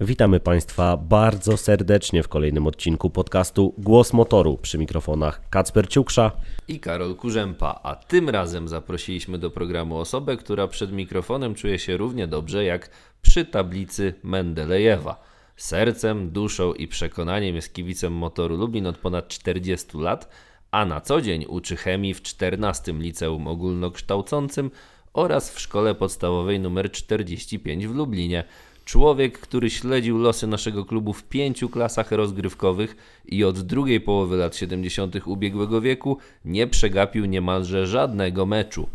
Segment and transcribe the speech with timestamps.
[0.00, 6.32] Witamy Państwa bardzo serdecznie w kolejnym odcinku podcastu Głos Motoru przy mikrofonach Kacper Ciuksza
[6.68, 11.96] i Karol Kurzępa, a tym razem zaprosiliśmy do programu osobę, która przed mikrofonem czuje się
[11.96, 12.90] równie dobrze jak
[13.22, 15.24] przy tablicy Mendelejewa.
[15.56, 20.28] Sercem, duszą i przekonaniem jest kibicem motoru Lublin od ponad 40 lat,
[20.70, 24.70] a na co dzień uczy chemii w 14 liceum ogólnokształcącym
[25.12, 28.44] oraz w szkole podstawowej nr 45 w Lublinie.
[28.88, 34.56] Człowiek, który śledził losy naszego klubu w pięciu klasach rozgrywkowych i od drugiej połowy lat
[34.56, 35.26] 70.
[35.26, 38.88] ubiegłego wieku nie przegapił niemalże żadnego meczu.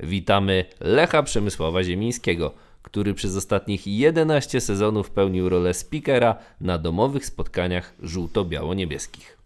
[0.00, 7.94] Witamy Lecha Przemysława Ziemińskiego, który przez ostatnich 11 sezonów pełnił rolę speakera na domowych spotkaniach
[8.02, 9.36] żółto-biało-niebieskich.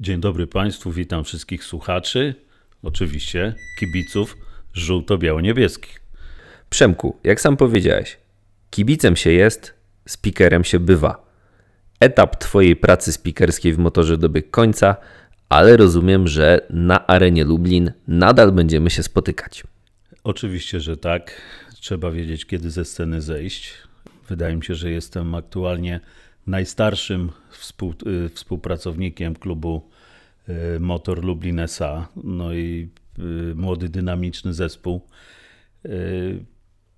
[0.00, 2.34] Dzień dobry Państwu, witam wszystkich słuchaczy,
[2.82, 4.36] oczywiście kibiców
[4.74, 6.00] żółto-biało-niebieskich.
[6.70, 8.21] Przemku, jak sam powiedziałeś,
[8.72, 9.74] Kibicem się jest,
[10.08, 11.26] speakerem się bywa.
[12.00, 14.96] Etap Twojej pracy speakerskiej w motorze dobiegł końca,
[15.48, 19.64] ale rozumiem, że na arenie Lublin nadal będziemy się spotykać.
[20.24, 21.40] Oczywiście, że tak.
[21.80, 23.74] Trzeba wiedzieć, kiedy ze sceny zejść.
[24.28, 26.00] Wydaje mi się, że jestem aktualnie
[26.46, 29.90] najstarszym współ, y, współpracownikiem klubu
[30.48, 32.08] y, Motor Lublin SA.
[32.24, 35.00] No i y, młody, dynamiczny zespół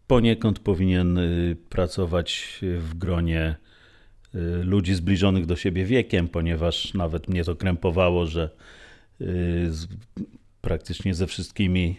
[0.06, 3.54] poniekąd powinien y, pracować w gronie
[4.34, 8.50] y, ludzi zbliżonych do siebie wiekiem, ponieważ nawet mnie to krępowało, że
[9.20, 9.70] y,
[10.60, 11.96] praktycznie ze wszystkimi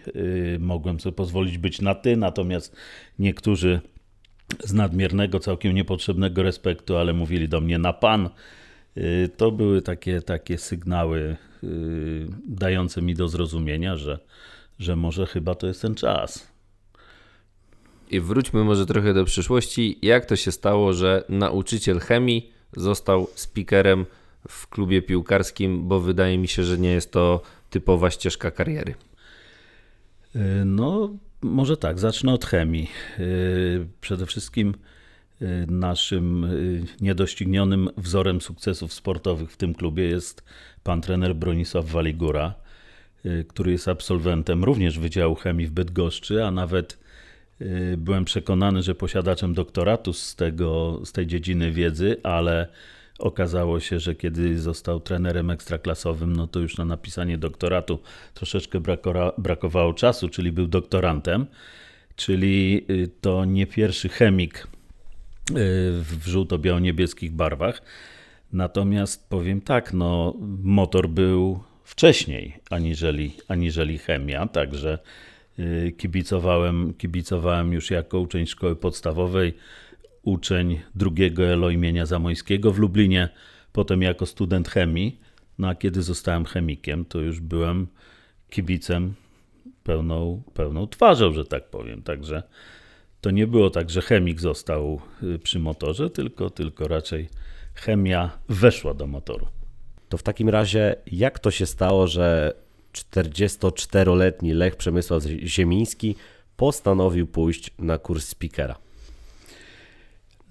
[0.59, 2.75] mogłem sobie pozwolić być na ty, natomiast
[3.19, 3.81] niektórzy
[4.63, 8.29] z nadmiernego, całkiem niepotrzebnego respektu, ale mówili do mnie na pan.
[9.37, 11.37] To były takie, takie sygnały
[12.47, 14.19] dające mi do zrozumienia, że,
[14.79, 16.54] że może chyba to jest ten czas.
[18.11, 19.99] I wróćmy może trochę do przyszłości.
[20.01, 24.05] Jak to się stało, że nauczyciel chemii został speakerem
[24.47, 28.95] w klubie piłkarskim, bo wydaje mi się, że nie jest to typowa ścieżka kariery.
[30.35, 31.09] E, no,
[31.41, 32.89] może tak, zacznę od chemii.
[33.19, 33.23] E,
[34.01, 34.73] przede wszystkim
[35.41, 36.47] e, naszym
[37.01, 40.43] niedoścignionym wzorem sukcesów sportowych w tym klubie jest
[40.83, 42.53] pan trener Bronisław Waligura,
[43.47, 46.97] który jest absolwentem również Wydziału Chemii w Bydgoszczy, a nawet
[47.97, 52.67] byłem przekonany, że posiadaczem doktoratu z, tego, z tej dziedziny wiedzy, ale
[53.19, 57.99] okazało się, że kiedy został trenerem ekstraklasowym, no to już na napisanie doktoratu
[58.33, 58.79] troszeczkę
[59.37, 61.45] brakowało czasu, czyli był doktorantem,
[62.15, 64.67] czyli y, to nie pierwszy chemik y,
[66.01, 67.81] w żółto-biało-niebieskich barwach.
[68.53, 70.33] Natomiast powiem tak, no
[70.63, 75.34] motor był wcześniej aniżeli, aniżeli chemia, także Y,
[75.97, 79.53] kibicowałem, kibicowałem już jako uczeń szkoły podstawowej,
[80.23, 83.29] uczeń drugiego ELO imienia Zamojskiego w Lublinie,
[83.71, 85.19] potem jako student chemii.
[85.57, 87.87] No a kiedy zostałem chemikiem, to już byłem
[88.49, 89.13] kibicem
[89.83, 92.01] pełną, pełną twarzą, że tak powiem.
[92.01, 92.43] Także
[93.21, 97.29] to nie było tak, że chemik został y, przy motorze, tylko, tylko raczej
[97.73, 99.47] chemia weszła do motoru.
[100.09, 102.53] To w takim razie, jak to się stało, że
[102.95, 106.15] 44-letni Lech Przemysław Ziemiński
[106.57, 108.75] postanowił pójść na kurs speakera?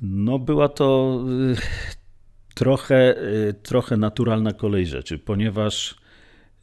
[0.02, 1.20] No, była to
[1.52, 1.56] y,
[2.54, 5.94] trochę, y, trochę naturalna kolej rzeczy, ponieważ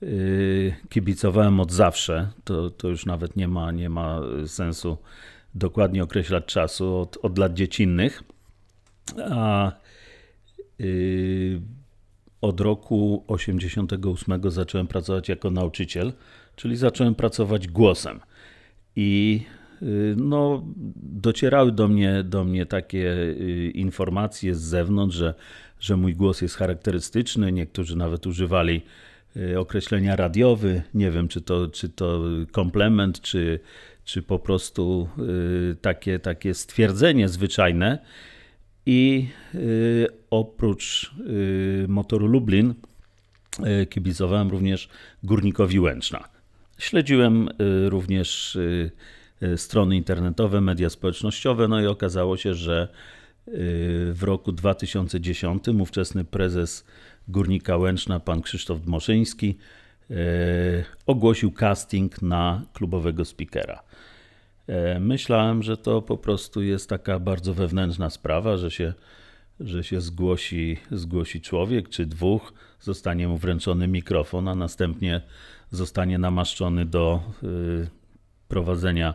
[0.03, 2.29] y, kibicowałem od zawsze.
[2.43, 4.97] To, to już nawet nie ma, nie ma sensu
[5.55, 8.23] dokładnie określać czasu, od, od lat dziecinnych.
[9.31, 9.71] A
[12.41, 16.13] od roku 88 zacząłem pracować jako nauczyciel,
[16.55, 18.19] czyli zacząłem pracować głosem.
[18.95, 19.41] I
[19.81, 20.63] y, no,
[20.95, 25.33] docierały do mnie, do mnie takie y, informacje z zewnątrz, że,
[25.79, 27.51] że mój głos jest charakterystyczny.
[27.51, 28.81] Niektórzy nawet używali
[29.37, 30.81] y, określenia radiowy.
[30.93, 33.59] Nie wiem, czy to, czy to komplement, czy,
[34.03, 35.09] czy po prostu
[35.81, 37.99] takie, takie stwierdzenie zwyczajne.
[38.85, 39.27] I
[40.31, 41.11] oprócz
[41.83, 42.73] y, motoru Lublin
[43.81, 44.89] y, kibicowałem również
[45.23, 46.23] Górnikowi Łęczna.
[46.77, 47.49] Śledziłem
[47.85, 48.57] również
[49.55, 52.87] strony internetowe, media społecznościowe, no i okazało się, że
[54.13, 56.85] w roku 2010 ówczesny prezes
[57.27, 59.57] Górnika Łęczna, pan Krzysztof Dmoszyński,
[61.05, 63.83] ogłosił casting na klubowego speakera.
[64.67, 68.93] E, myślałem, że to po prostu jest taka bardzo wewnętrzna sprawa, że się,
[69.63, 75.21] że się zgłosi, zgłosi człowiek czy dwóch, zostanie mu wręczony mikrofon, a następnie
[75.71, 77.87] zostanie namaszczony do y,
[78.47, 79.13] prowadzenia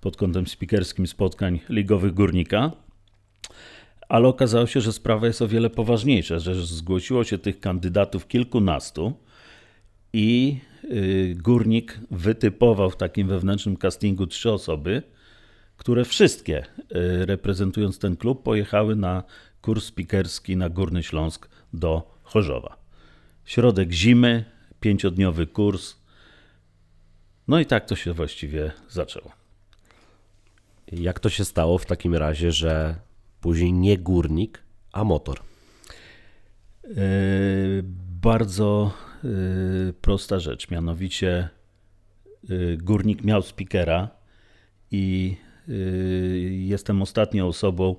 [0.00, 2.72] pod kątem spikerskim spotkań ligowych górnika.
[4.08, 9.12] ale okazało się, że sprawa jest o wiele poważniejsza, że zgłosiło się tych kandydatów kilkunastu
[10.12, 15.02] i y, górnik wytypował w takim wewnętrznym castingu trzy osoby,
[15.76, 19.22] które wszystkie, y, reprezentując ten klub, pojechały na
[19.62, 22.76] kurs spikerski na Górny Śląsk do Chorzowa.
[23.44, 24.44] Środek zimy,
[24.80, 25.96] pięciodniowy kurs.
[27.48, 29.32] No i tak to się właściwie zaczęło.
[30.92, 32.94] Jak to się stało w takim razie, że
[33.40, 34.62] później nie górnik,
[34.92, 35.40] a motor?
[36.84, 36.94] Yy,
[38.22, 38.94] bardzo
[39.24, 41.48] yy, prosta rzecz, mianowicie
[42.48, 44.18] yy, górnik miał speakera
[44.90, 45.36] i
[46.50, 47.96] jestem ostatnią osobą,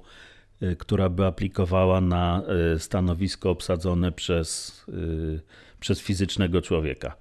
[0.78, 2.42] która by aplikowała na
[2.78, 4.86] stanowisko obsadzone przez,
[5.80, 7.16] przez fizycznego człowieka.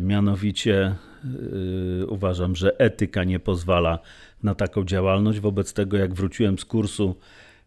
[0.00, 0.94] Mianowicie
[2.08, 3.98] uważam, że etyka nie pozwala
[4.42, 5.40] na taką działalność.
[5.40, 7.16] Wobec tego, jak wróciłem z kursu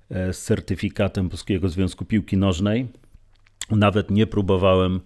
[0.10, 2.88] e, z certyfikatem Polskiego Związku Piłki Nożnej,
[3.72, 5.00] nawet nie próbowałem e,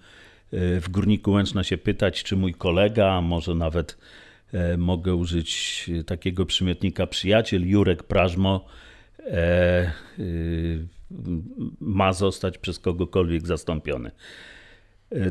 [0.79, 3.97] w Górniku Łęczna się pytać, czy mój kolega, a może nawet
[4.53, 8.65] e, mogę użyć takiego przymiotnika przyjaciel, Jurek Prażmo,
[11.79, 14.11] ma zostać przez kogokolwiek zastąpiony.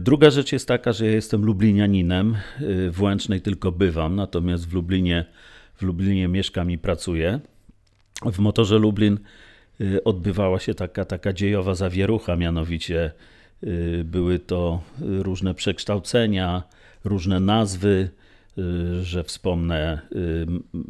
[0.01, 2.37] Druga rzecz jest taka, że ja jestem lublinianinem,
[2.91, 5.25] w Łęcznej tylko bywam, natomiast w Lublinie
[5.83, 7.41] w Lublinie mieszkam i pracuję.
[8.33, 9.19] W motorze Lublin
[9.81, 13.13] y, odbywała się taka, taka dziejowa zawierucha, mianowicie
[13.65, 16.63] y, były to różne przekształcenia,
[17.05, 18.22] różne nazwy, y,
[19.03, 20.01] że wspomnę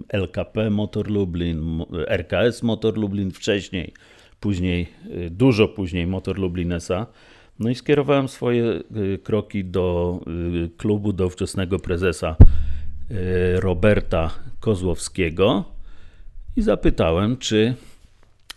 [0.08, 3.92] LKP Motor Lublin, RKS Motor Lublin wcześniej,
[4.40, 4.88] później,
[5.30, 7.06] dużo później Motor Lublin SA.
[7.58, 8.80] No i skierowałem swoje
[9.22, 10.20] kroki do
[10.76, 12.36] klubu, do ówczesnego prezesa
[13.12, 14.30] Y, Roberta
[14.60, 15.64] Kozłowskiego
[16.56, 17.74] i zapytałem, czy,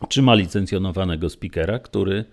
[0.09, 2.25] czy ma licencjonowanego speakera, który,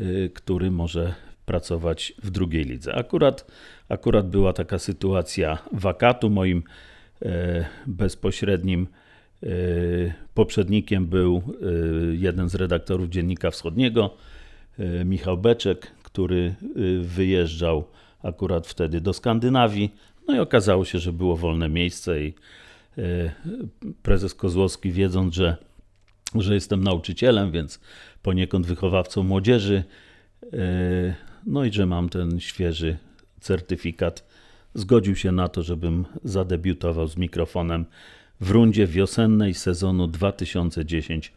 [0.00, 1.14] y, który może
[1.46, 2.94] pracować w drugiej lidze.
[2.94, 3.46] Akurat,
[3.88, 6.30] akurat była taka sytuacja wakatu.
[6.30, 6.62] Moim
[7.22, 7.28] y,
[7.86, 8.86] bezpośrednim
[10.34, 11.42] poprzednikiem był
[12.12, 14.16] jeden z redaktorów Dziennika Wschodniego,
[15.04, 16.54] Michał Beczek, który
[17.00, 17.84] wyjeżdżał
[18.22, 19.90] akurat wtedy do Skandynawii,
[20.28, 22.34] no i okazało się, że było wolne miejsce i
[22.98, 23.02] e,
[24.02, 25.56] prezes Kozłowski, wiedząc, że,
[26.34, 27.80] że jestem nauczycielem, więc
[28.22, 29.84] poniekąd wychowawcą młodzieży,
[30.52, 31.14] e,
[31.46, 32.96] no i że mam ten świeży
[33.44, 34.24] certyfikat,
[34.74, 37.84] zgodził się na to, żebym zadebiutował z mikrofonem
[38.40, 41.30] w rundzie wiosennej sezonu 2010-11,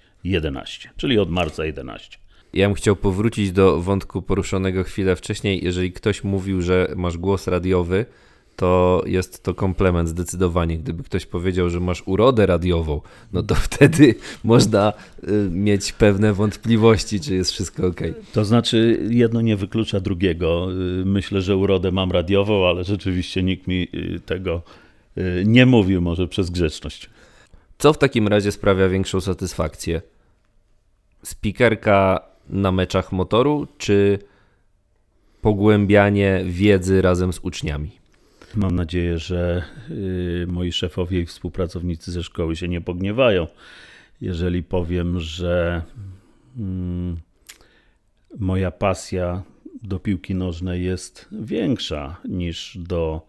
[0.98, 2.18] czyli od marca 11.
[2.54, 5.64] Ja bym chciał powrócić do wątku poruszonego chwilę wcześniej.
[5.64, 8.06] Jeżeli ktoś mówił, że masz głos radiowy,
[8.58, 10.78] to jest to komplement zdecydowanie.
[10.78, 13.02] Gdyby ktoś powiedział, że masz urodę radiową,
[13.34, 14.94] no to wtedy można
[15.24, 18.02] y, mieć pewne wątpliwości, czy jest wszystko ok.
[18.34, 20.68] To znaczy, jedno nie wyklucza drugiego.
[21.02, 24.62] Y, myślę, że urodę mam radiową, ale rzeczywiście nikt mi y, tego
[25.46, 27.10] nie mówił, może przez grzeczność.
[27.78, 30.02] Co w takim razie sprawia większą satysfakcję?
[31.24, 32.20] Spikerka
[32.50, 34.20] na meczach motoru, czy
[35.42, 37.97] pogłębianie wiedzy razem z uczniami?
[38.58, 43.48] Mam nadzieję, że y, moi szefowie i współpracownicy ze szkoły się nie pogniewają,
[44.22, 45.82] jeżeli powiem, że
[46.58, 47.18] mm,
[48.40, 49.44] moja pasja
[49.84, 53.28] do piłki nożnej jest większa niż do,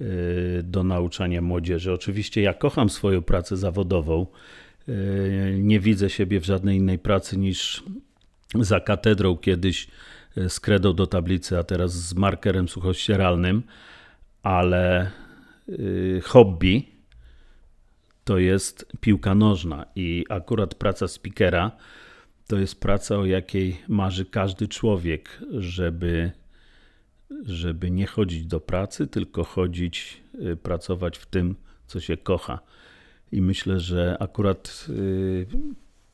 [0.00, 1.92] y, do nauczania młodzieży.
[1.92, 4.26] Oczywiście ja kocham swoją pracę zawodową.
[4.88, 7.82] Y, nie widzę siebie w żadnej innej pracy niż
[8.60, 9.86] za katedrą kiedyś
[10.48, 13.62] z kredą do tablicy, a teraz z markerem suchościeralnym
[14.44, 15.10] ale
[15.68, 16.88] y, hobby
[18.24, 21.70] to jest piłka nożna i akurat praca speakera
[22.46, 26.30] to jest praca, o jakiej marzy każdy człowiek, żeby,
[27.46, 30.22] żeby nie chodzić do pracy, tylko chodzić,
[30.52, 32.58] y, pracować w tym, co się kocha.
[33.32, 35.46] I myślę, że akurat y,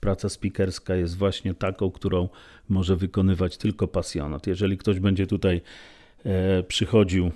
[0.00, 2.28] praca speakerska jest właśnie taką, którą
[2.68, 4.46] może wykonywać tylko pasjonat.
[4.46, 5.60] Jeżeli ktoś będzie tutaj
[6.24, 7.30] e, przychodził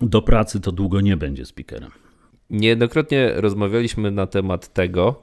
[0.00, 1.90] do pracy, to długo nie będzie speakerem.
[2.50, 5.22] Niejednokrotnie rozmawialiśmy na temat tego,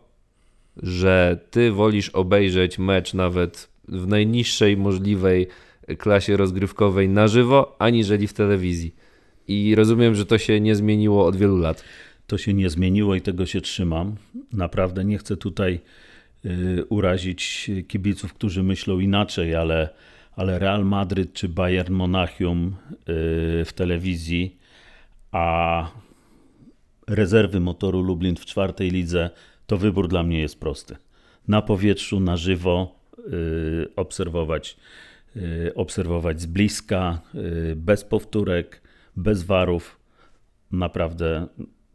[0.77, 5.47] że ty wolisz obejrzeć mecz nawet w najniższej możliwej
[5.97, 8.95] klasie rozgrywkowej na żywo, aniżeli w telewizji.
[9.47, 11.83] I rozumiem, że to się nie zmieniło od wielu lat.
[12.27, 14.15] To się nie zmieniło i tego się trzymam.
[14.53, 15.79] Naprawdę nie chcę tutaj
[16.45, 19.89] y, urazić kibiców, którzy myślą inaczej, ale,
[20.35, 24.58] ale Real Madryt czy Bayern Monachium y, w telewizji
[25.31, 25.91] a
[27.07, 29.29] rezerwy motoru Lublin w czwartej lidze,
[29.67, 30.95] to wybór dla mnie jest prosty.
[31.49, 32.95] na powietrzu, na żywo,
[33.95, 34.77] obserwować,
[35.75, 37.21] obserwować z bliska,
[37.75, 38.81] bez powtórek,
[39.15, 39.99] bez warów.
[40.71, 41.47] Naprawdę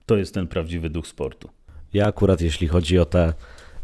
[0.07, 1.49] to jest ten prawdziwy duch sportu.
[1.93, 3.33] Ja akurat, jeśli chodzi o te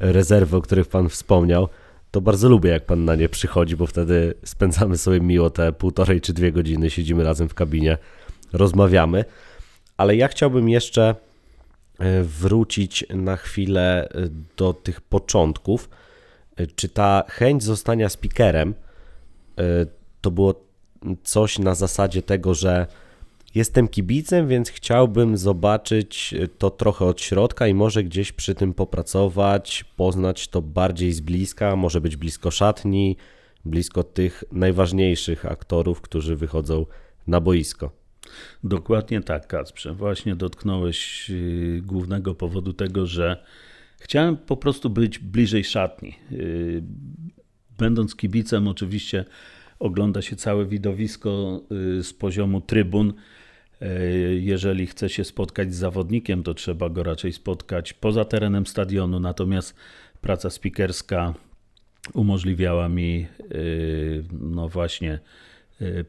[0.01, 1.69] rezerwy, o których Pan wspomniał,
[2.11, 6.21] to bardzo lubię, jak Pan na nie przychodzi, bo wtedy spędzamy sobie miło te półtorej
[6.21, 7.99] czy dwie godziny, siedzimy razem w kabinie,
[8.53, 9.25] rozmawiamy.
[9.97, 11.15] Ale ja chciałbym jeszcze
[11.99, 15.89] e, wrócić na chwilę e, do tych początków.
[16.57, 18.75] E, czy ta chęć zostania speakerem
[20.21, 20.55] to było
[21.23, 22.87] coś na zasadzie tego, że
[23.55, 29.85] Jestem kibicem, więc chciałbym zobaczyć to trochę od środka i może gdzieś przy tym popracować,
[29.97, 33.17] poznać to bardziej z bliska, może być blisko szatni,
[33.65, 36.87] blisko tych najważniejszych aktorów, którzy wychodzą
[37.27, 37.91] na boisko.
[38.65, 39.95] Dokładnie tak, Kacprze.
[39.95, 43.45] Właśnie dotknąłeś y, głównego powodu tego, że
[43.99, 46.15] chciałem po prostu być bliżej szatni.
[46.33, 46.83] Y,
[47.79, 49.25] będąc kibicem, oczywiście
[49.79, 51.63] ogląda się całe widowisko
[51.99, 53.13] y, z poziomu trybun.
[54.41, 59.21] Jeżeli chce się spotkać z zawodnikiem, to trzeba go raczej spotkać poza terenem stadionu.
[59.21, 59.75] Natomiast
[60.21, 61.35] praca spikerska
[62.15, 63.27] umożliwiała mi
[64.33, 65.19] no właśnie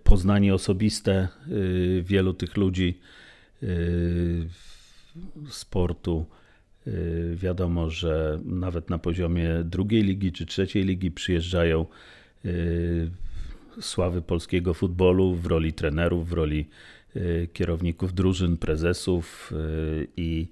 [0.04, 1.28] poznanie osobiste
[2.02, 3.00] wielu tych ludzi
[5.50, 6.26] sportu.
[7.36, 11.86] Wiadomo, że nawet na poziomie drugiej ligi czy trzeciej ligi przyjeżdżają
[13.82, 16.66] sławy polskiego futbolu w roli trenerów, w roli
[17.16, 20.48] Y, kierowników drużyn, prezesów y, i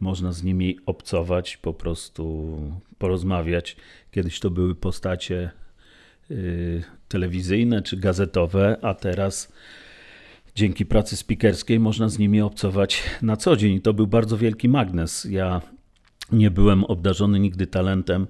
[0.00, 2.56] można z nimi obcować, po prostu
[2.98, 3.76] porozmawiać.
[4.10, 5.59] Kiedyś to były postacie y,
[7.08, 9.52] telewizyjne czy gazetowe, a teraz
[10.54, 13.74] dzięki pracy spikerskiej można z nimi obcować na co dzień.
[13.74, 15.24] I to był bardzo wielki magnes.
[15.24, 15.60] Ja
[16.32, 18.26] nie byłem obdarzony nigdy talentem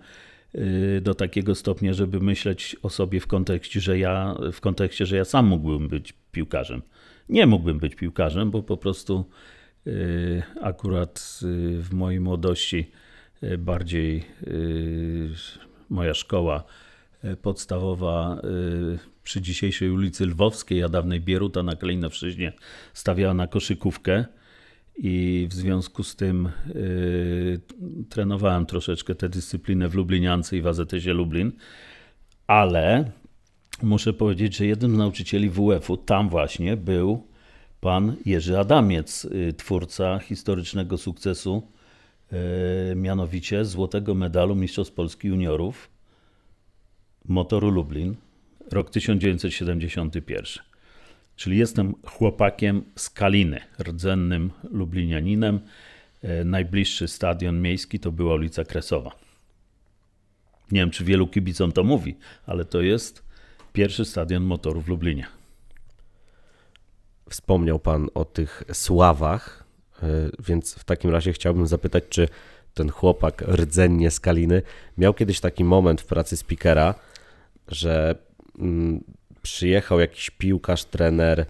[1.02, 5.25] do takiego stopnia, żeby myśleć o sobie w kontekście, że ja, w kontekście, że ja
[5.25, 6.83] sam mógłbym być piłkarzem
[7.30, 9.25] nie mógłbym być piłkarzem, bo po prostu
[9.87, 12.90] y, akurat y, w mojej młodości
[13.42, 14.25] y, bardziej
[15.90, 16.64] moja szkoła
[17.42, 18.40] podstawowa
[19.22, 22.52] przy dzisiejszej ulicy Lwowskiej, a dawnej Bieruta na Klejnowszczyźnie
[22.94, 24.24] stawiała na koszykówkę
[24.96, 26.48] i w związku z tym
[28.08, 31.52] trenowałem troszeczkę tę dyscyplinę w Lubliniance i w AZS-ie Lublin,
[32.46, 33.10] ale
[33.82, 37.26] muszę powiedzieć, że jednym z nauczycieli WF-u tam właśnie był
[37.80, 41.62] pan Jerzy Adamiec, twórca historycznego sukcesu,
[42.96, 45.90] mianowicie złotego medalu Mistrzostw Polski Juniorów
[47.30, 48.16] motoru Lublin,
[48.70, 50.44] rok 1971.
[51.37, 55.60] Czyli jestem chłopakiem z Kaliny, rdzennym lublinianinem.
[56.25, 59.10] Y, najbliższy stadion miejski to była ulica Kresowa.
[60.70, 63.22] Nie wiem, czy wielu kibicom to mówi, ale to jest
[63.72, 65.26] pierwszy stadion motoru w Lublinie.
[67.28, 69.64] Wspomniał Pan o tych sławach,
[70.02, 70.06] e,
[70.46, 72.28] więc w takim razie chciałbym zapytać, czy
[72.75, 74.62] ten chłopak rdzennie z Kaliny
[74.99, 76.94] miał kiedyś taki moment w pracy speakera,
[77.70, 78.14] że
[78.58, 79.04] mm,
[79.42, 81.46] przyjechał jakiś piłkarz, trener,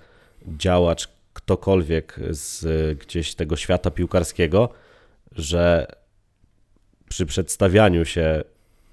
[0.47, 2.65] działacz, ktokolwiek z
[2.99, 4.69] gdzieś tego świata piłkarskiego,
[5.33, 5.87] że
[7.09, 8.45] przy przedstawianiu się,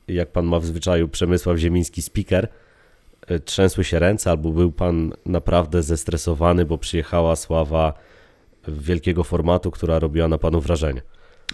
[0.07, 2.47] jak pan ma w zwyczaju Przemysław Ziemiński speaker,
[3.27, 7.93] E, trzęsły się ręce, albo był pan naprawdę zestresowany, bo przyjechała sława
[8.67, 11.01] wielkiego formatu, która robiła na panu wrażenie?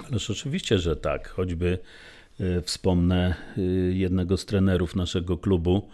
[0.09, 1.29] Ależ oczywiście, że tak.
[1.29, 1.77] Choćby
[2.63, 3.61] wspomnę e,
[3.91, 5.89] jednego z trenerów naszego klubu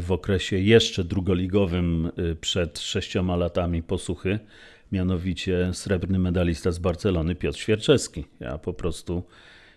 [0.00, 2.10] w okresie jeszcze drugoligowym
[2.40, 4.38] przed sześcioma latami posłuchy,
[4.92, 8.24] mianowicie srebrny medalista z Barcelony Piotr Świerczewski.
[8.40, 9.22] Ja po prostu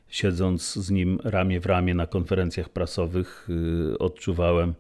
[0.08, 3.48] siedząc z nim ramię w ramię na konferencjach prasowych,
[3.94, 4.74] y, odczuwałem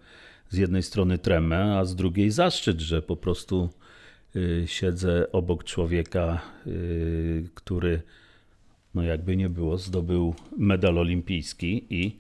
[0.50, 3.69] z jednej strony tremę, a z drugiej zaszczyt, że po prostu
[4.36, 8.01] y, siedzę obok człowieka, y, który,
[8.95, 12.17] no jakby nie było, zdobył medal olimpijski i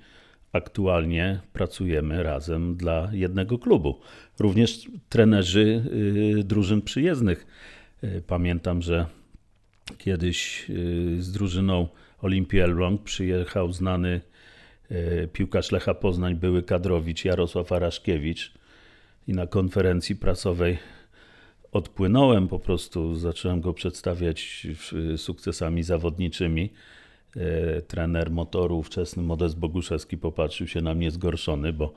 [0.51, 3.99] aktualnie pracujemy razem dla jednego klubu.
[4.39, 5.83] Również trenerzy
[6.43, 7.47] drużyn przyjezdnych.
[8.27, 9.05] Pamiętam, że
[9.97, 10.65] kiedyś
[11.17, 11.87] z drużyną
[12.21, 14.21] Olimpii Elbląg przyjechał znany
[15.33, 18.53] piłkarz Lecha Poznań, były kadrowicz Jarosław Araszkiewicz
[19.27, 20.77] i na konferencji prasowej
[21.75, 24.67] odpłynąłem po prostu, zacząłem go przedstawiać
[25.17, 26.69] sukcesami zawodniczymi.
[27.35, 31.93] E, trener motoru, ówczesny Modest Boguszewski popatrzył się na mnie zgorszony, bo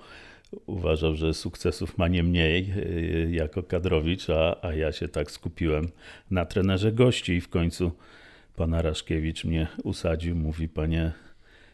[0.67, 5.89] uważał, że sukcesów ma nie mniej e, jako kadrowicz, a, a ja się tak skupiłem
[6.31, 7.93] na trenerze gości i w końcu
[8.57, 11.13] Pan Araszkiewicz mnie usadził, mówi, panie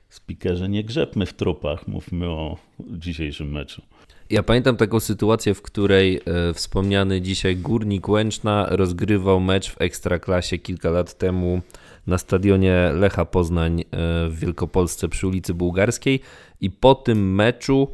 [0.08, 3.82] Spikerze, nie grzebmy w trupach, mówmy o dzisiejszym meczu.
[4.30, 10.58] Ja pamiętam taką sytuację, w której e, wspomniany dzisiaj Górnik Łęczna rozgrywał mecz w Ekstraklasie
[10.58, 11.60] kilka lat temu
[12.06, 13.84] na stadionie Lecha Poznań e,
[14.28, 16.20] w Wielkopolsce przy ulicy Bułgarskiej
[16.60, 17.88] i po tym meczu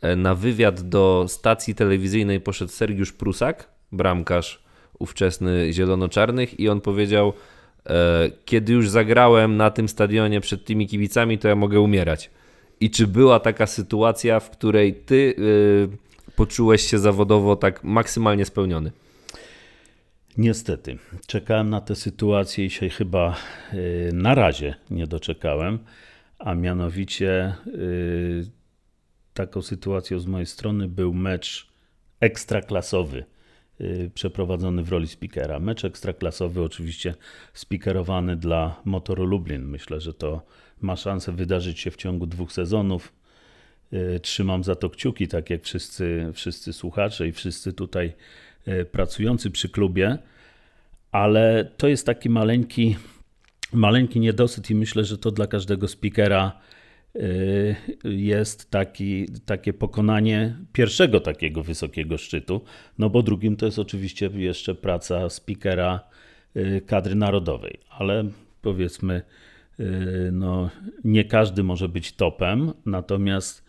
[0.00, 4.62] e, na wywiad do stacji telewizyjnej poszedł Sergiusz Prusak, bramkarz
[4.98, 7.32] ówczesny zielono-czarnych i on powiedział
[7.86, 12.30] e, kiedy już zagrałem na tym stadionie przed tymi kibicami, to ja mogę umierać.
[12.80, 18.92] I czy była taka sytuacja, w której ty y, poczułeś się zawodowo tak maksymalnie spełniony?
[20.38, 20.98] Niestety.
[21.26, 23.36] Czekałem na tę sytuację i się chyba
[23.74, 25.78] y, na razie nie doczekałem,
[26.38, 28.50] a mianowicie y,
[29.34, 31.68] taką sytuacją z mojej strony był mecz
[32.20, 33.24] ekstraklasowy
[33.80, 35.58] y, przeprowadzony w roli speakera.
[35.58, 37.14] Mecz ekstraklasowy oczywiście
[37.54, 39.62] speakerowany dla Motoru Lublin.
[39.62, 40.42] Myślę, że to
[40.80, 43.12] ma szansę wydarzyć się w ciągu dwóch sezonów.
[44.22, 48.12] Trzymam za to kciuki, tak jak wszyscy, wszyscy słuchacze i wszyscy tutaj
[48.66, 50.18] E, pracujący przy klubie,
[51.12, 52.96] ale to jest taki maleńki,
[53.72, 56.60] maleńki niedosyt i myślę, że to dla każdego speakera
[57.14, 57.20] e,
[58.04, 62.64] jest taki, takie pokonanie pierwszego takiego wysokiego szczytu,
[62.98, 66.00] no bo drugim to jest oczywiście jeszcze praca speakera
[66.54, 68.24] e, kadry narodowej, ale
[68.62, 69.22] powiedzmy,
[70.32, 70.70] no,
[71.04, 73.64] nie każdy może być topem, natomiast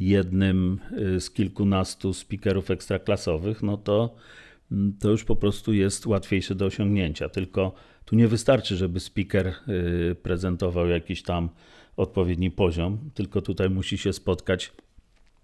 [0.00, 0.78] jednym
[1.18, 4.16] z kilkunastu speakerów ekstraklasowych, no to
[4.72, 7.28] Mm, to już po prostu jest łatwiejsze do osiągnięcia.
[7.28, 11.48] Tylko tu nie wystarczy, żeby speaker y, prezentował jakiś tam
[11.96, 14.72] odpowiedni poziom, tylko tutaj musi się spotkać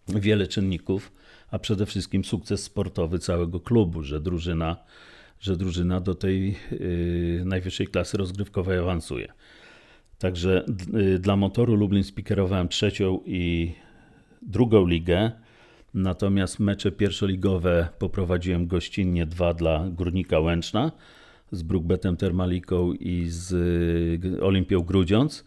[0.09, 1.13] wiele czynników,
[1.51, 4.77] a przede wszystkim sukces sportowy całego klubu, że drużyna,
[5.41, 6.57] że drużyna do tej
[7.45, 9.33] najwyższej klasy rozgrywkowej awansuje.
[10.19, 13.73] Także yy, dla motoru Lublin speakerowałem trzecią i
[14.43, 15.33] drugą ligę.
[15.95, 20.93] Natomiast mecze pierwszoligowe poprowadziłem gościnnie dwa dla Górnika Łęczna
[21.53, 23.53] z Brookbetem Termaliką i z
[24.25, 25.45] y, Olimpią Grudziądz.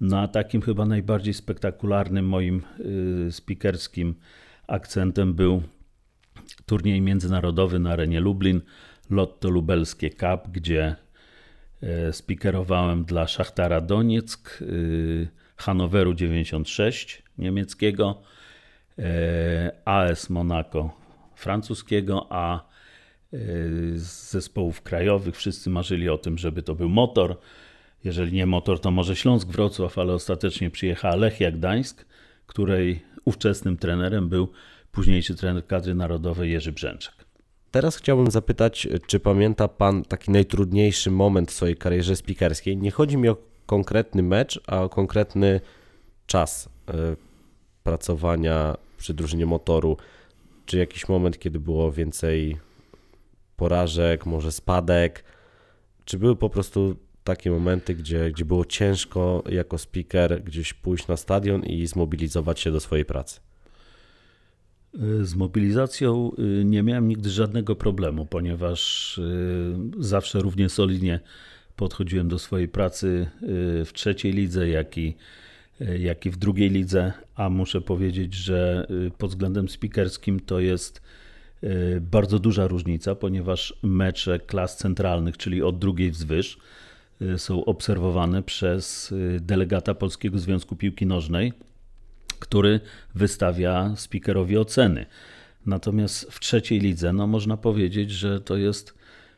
[0.00, 2.62] Na takim chyba najbardziej spektakularnym moim
[3.28, 4.14] y, speakerskim
[4.66, 5.62] akcentem był
[6.66, 8.60] turniej międzynarodowy na arenie Lublin,
[9.10, 10.96] Lotto Lubelskie Cup, gdzie
[11.82, 18.22] e, speakerowałem dla Szachtara Donieck, y, Hanoweru 96 niemieckiego,
[18.98, 20.90] E, AS Monaco
[21.34, 23.38] francuskiego, a e,
[23.94, 27.38] z zespołów krajowych wszyscy marzyli o tym, żeby to był motor.
[28.04, 32.06] Jeżeli nie motor, to może Śląsk Wrocław, ale ostatecznie przyjechała Lechia Gdańsk,
[32.46, 34.52] której ówczesnym trenerem był
[34.92, 37.25] późniejszy trener kadry narodowej Jerzy Brzęczek.
[37.70, 42.76] Teraz chciałbym zapytać, czy pamięta Pan taki najtrudniejszy moment w swojej karierze spikerskiej?
[42.76, 45.60] Nie chodzi mi o konkretny mecz, a o konkretny
[46.26, 46.92] czas e,
[47.82, 49.96] pracowania przy drużynie motoru?
[50.66, 52.56] Czy jakiś moment, kiedy było więcej
[53.56, 55.24] porażek, może spadek?
[56.04, 61.16] Czy były po prostu takie momenty, gdzie, gdzie było ciężko jako speaker gdzieś pójść na
[61.16, 63.40] stadion i zmobilizować się do swojej pracy?
[65.22, 66.30] Z mobilizacją
[66.60, 71.20] y, nie miałem nigdy żadnego problemu, ponieważ y, zawsze równie solidnie
[71.76, 75.16] podchodziłem do swojej pracy y, w trzeciej lidze, jak i
[75.98, 78.86] jak i w drugiej lidze, a muszę powiedzieć, że
[79.18, 81.02] pod względem speakerskim to jest
[82.00, 86.58] bardzo duża różnica, ponieważ mecze klas centralnych, czyli od drugiej wzwyż,
[87.36, 91.52] są obserwowane przez delegata Polskiego Związku Piłki Nożnej,
[92.36, 92.80] który
[93.14, 95.06] wystawia speakerowi oceny.
[95.66, 98.94] Natomiast w trzeciej lidze, no można powiedzieć, że to jest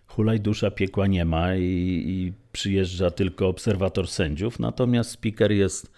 [0.07, 1.63] hulaj dusza, piekła nie ma i,
[2.07, 5.93] i przyjeżdża tylko obserwator sędziów, natomiast speaker jest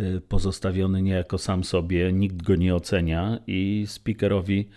[0.00, 4.68] Y, pozostawiony niejako sam sobie, nikt go nie ocenia i speakerowi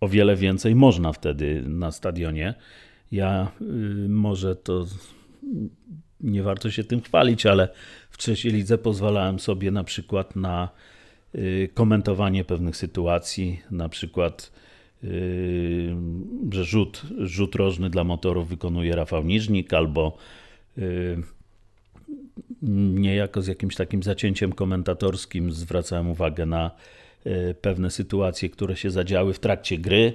[0.00, 2.54] o wiele więcej można wtedy na stadionie.
[3.12, 3.64] Ja y,
[4.08, 4.86] może to
[6.20, 7.68] nie warto się tym chwalić, ale
[8.10, 10.68] w trzeciej lidze pozwalałem sobie na przykład na
[11.74, 14.52] komentowanie pewnych sytuacji, na przykład
[16.52, 20.16] że rzut, rzut rożny dla motorów wykonuje Rafał Niżnik albo
[22.94, 26.70] niejako z jakimś takim zacięciem komentatorskim zwracałem uwagę na
[27.60, 30.12] pewne sytuacje, które się zadziały w trakcie gry,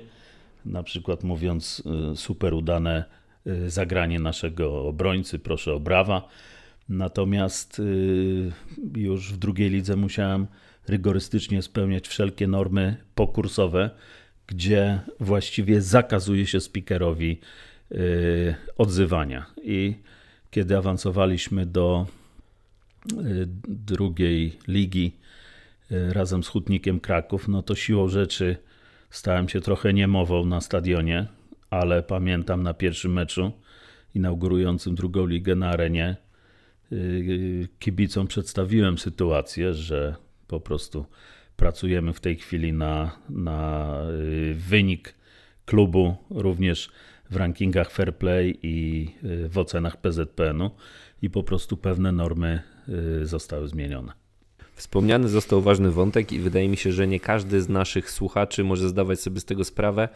[0.66, 1.84] na przykład mówiąc
[2.16, 3.04] super udane
[3.68, 6.28] zagranie naszego obrońcy, proszę o brawa.
[6.90, 7.82] Natomiast
[8.96, 10.48] już w drugiej lidze musiałem
[10.90, 13.90] rygorystycznie spełniać wszelkie normy pokursowe,
[14.48, 17.40] gdzie właściwie zakazuje się speakerowi
[18.78, 19.46] odzywania.
[19.64, 19.96] I
[20.52, 22.08] kiedy awansowaliśmy do
[23.68, 25.16] drugiej ligi
[25.90, 28.58] razem z Hutnikiem Kraków, no to siłą rzeczy
[29.10, 31.28] stałem się trochę niemową na stadionie,
[31.70, 33.52] ale pamiętam na pierwszym meczu
[34.16, 36.16] inaugurującym drugą ligę na arenie
[37.80, 40.16] kibicom przedstawiłem sytuację, że
[40.50, 41.06] po prostu
[41.56, 43.96] pracujemy w tej chwili na, na
[44.54, 45.14] wynik
[45.66, 46.90] klubu, również
[47.30, 49.08] w rankingach Fair Play i
[49.50, 50.72] w ocenach PZPN-u
[51.22, 52.62] i po prostu pewne normy
[53.24, 54.14] zostały zmienione.
[54.74, 58.90] Wspomniany został ważny wątek i wydaje mi się, że nie każdy z naszych słuchaczy może
[58.90, 60.10] zdawać sobie z tego sprawę.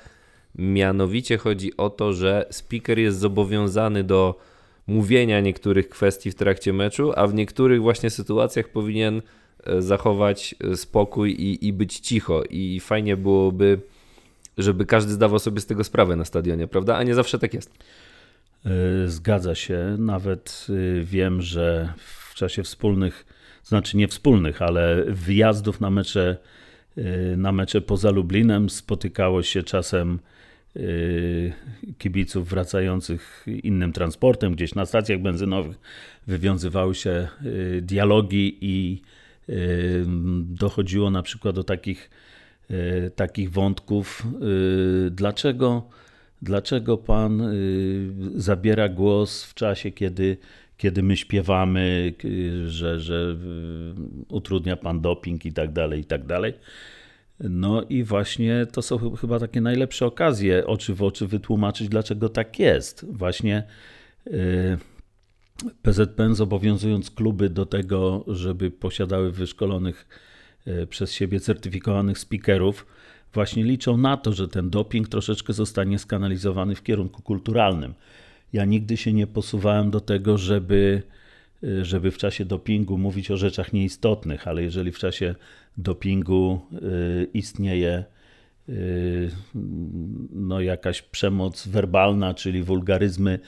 [0.55, 4.39] Mianowicie chodzi o to, że speaker jest zobowiązany do
[4.87, 9.21] mówienia niektórych kwestii w trakcie meczu, a w niektórych właśnie sytuacjach powinien
[9.79, 12.43] zachować e, spokój i, i być cicho.
[12.49, 13.79] I fajnie byłoby,
[14.57, 16.97] żeby każdy zdawał sobie z tego sprawę na stadionie, prawda?
[16.97, 17.71] A nie zawsze tak jest.
[18.65, 18.69] E,
[19.07, 19.95] zgadza się.
[19.99, 20.67] Nawet
[21.03, 23.25] wiem, że w czasie wspólnych,
[23.63, 26.37] znaczy nie wspólnych, ale wyjazdów na mecze,
[27.37, 30.19] na mecze poza Lublinem spotykało się czasem
[31.97, 35.79] kibiców wracających innym transportem, gdzieś na stacjach benzynowych
[36.27, 37.27] wywiązywały się
[37.81, 39.01] dialogi i
[40.43, 42.09] dochodziło na przykład do takich,
[43.15, 44.27] takich wątków,
[45.11, 45.89] dlaczego,
[46.41, 47.53] dlaczego pan
[48.35, 50.37] zabiera głos w czasie, kiedy,
[50.77, 52.13] kiedy my śpiewamy,
[52.65, 53.37] że, że
[54.29, 56.53] utrudnia pan doping i tak dalej, i tak dalej.
[57.39, 62.59] No i właśnie to są chyba takie najlepsze okazje oczy w oczy wytłumaczyć, dlaczego tak
[62.59, 63.05] jest.
[63.11, 63.63] Właśnie
[64.27, 64.77] y,
[65.81, 70.07] PZPN zobowiązując kluby do tego, żeby posiadały wyszkolonych
[70.67, 72.85] y, przez siebie certyfikowanych speakerów,
[73.33, 77.93] właśnie liczą na to, że ten doping troszeczkę zostanie skanalizowany w kierunku kulturalnym.
[78.53, 81.03] Ja nigdy się nie posuwałem do tego, żeby
[81.63, 85.35] Y, żeby w czasie dopingu mówić o rzeczach nieistotnych, ale jeżeli w czasie
[85.77, 88.03] dopingu y, istnieje
[90.33, 93.39] no, jakaś przemoc werbalna, czyli wulgaryzmy,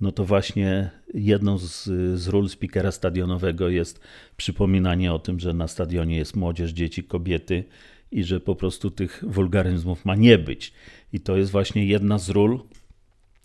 [0.00, 1.84] no to właśnie jedną z,
[2.20, 4.00] z ról speakera stadionowego jest
[4.36, 7.64] przypominanie o tym, że na stadionie jest młodzież, dzieci, kobiety
[8.12, 10.72] i że po prostu tych wulgaryzmów ma nie być.
[11.12, 12.60] I to jest właśnie jedna z ról,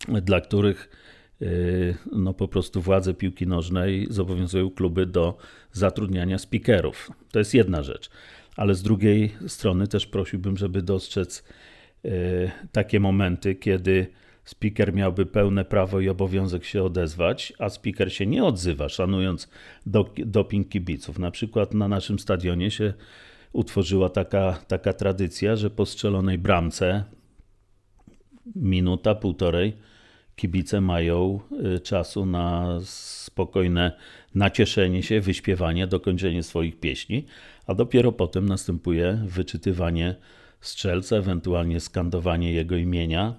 [0.08, 0.90] dla których
[1.40, 5.38] Yy, no po prostu władze piłki nożnej zobowiązują kluby do
[5.72, 7.10] zatrudniania speakerów.
[7.32, 8.10] To jest jedna rzecz.
[8.56, 11.44] Ale z drugiej strony też prosiłbym, żeby dostrzec
[12.04, 12.10] yy,
[12.72, 14.06] takie momenty, kiedy
[14.44, 19.48] speaker miałby pełne prawo i obowiązek się odezwać, a speaker się nie odzywa, szanując
[20.26, 21.18] doping kibiców.
[21.18, 22.94] Na przykład na naszym stadionie się
[23.52, 27.04] utworzyła taka, taka tradycja, że po strzelonej bramce
[28.56, 29.76] minuta, półtorej
[30.36, 31.40] kibice mają
[31.76, 33.96] y, czasu na spokojne
[34.34, 37.26] nacieszenie się, wyśpiewanie, dokończenie swoich pieśni,
[37.66, 40.14] a dopiero potem następuje wyczytywanie
[40.60, 43.34] strzelca, ewentualnie skandowanie jego imienia.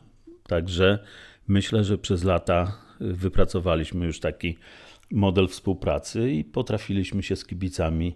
[0.48, 1.00] Także
[1.48, 4.58] myślę, że przez lata wypracowaliśmy już taki
[5.12, 8.16] model współpracy i potrafiliśmy się z kibicami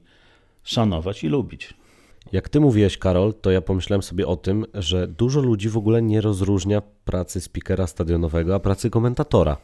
[0.63, 1.73] szanować i lubić.
[2.31, 6.01] Jak ty mówiłeś, Karol, to ja pomyślałem sobie o tym, że dużo ludzi w ogóle
[6.01, 9.57] nie rozróżnia pracy speakera stadionowego, a pracy komentatora.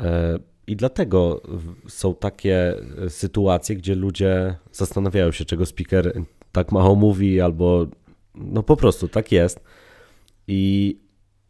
[0.00, 1.42] E, I dlatego
[1.88, 2.74] są takie
[3.04, 6.22] e, sytuacje, gdzie ludzie zastanawiają się, czego speaker
[6.52, 7.86] tak mało mówi, albo
[8.34, 9.60] no po prostu tak jest.
[10.48, 10.96] I,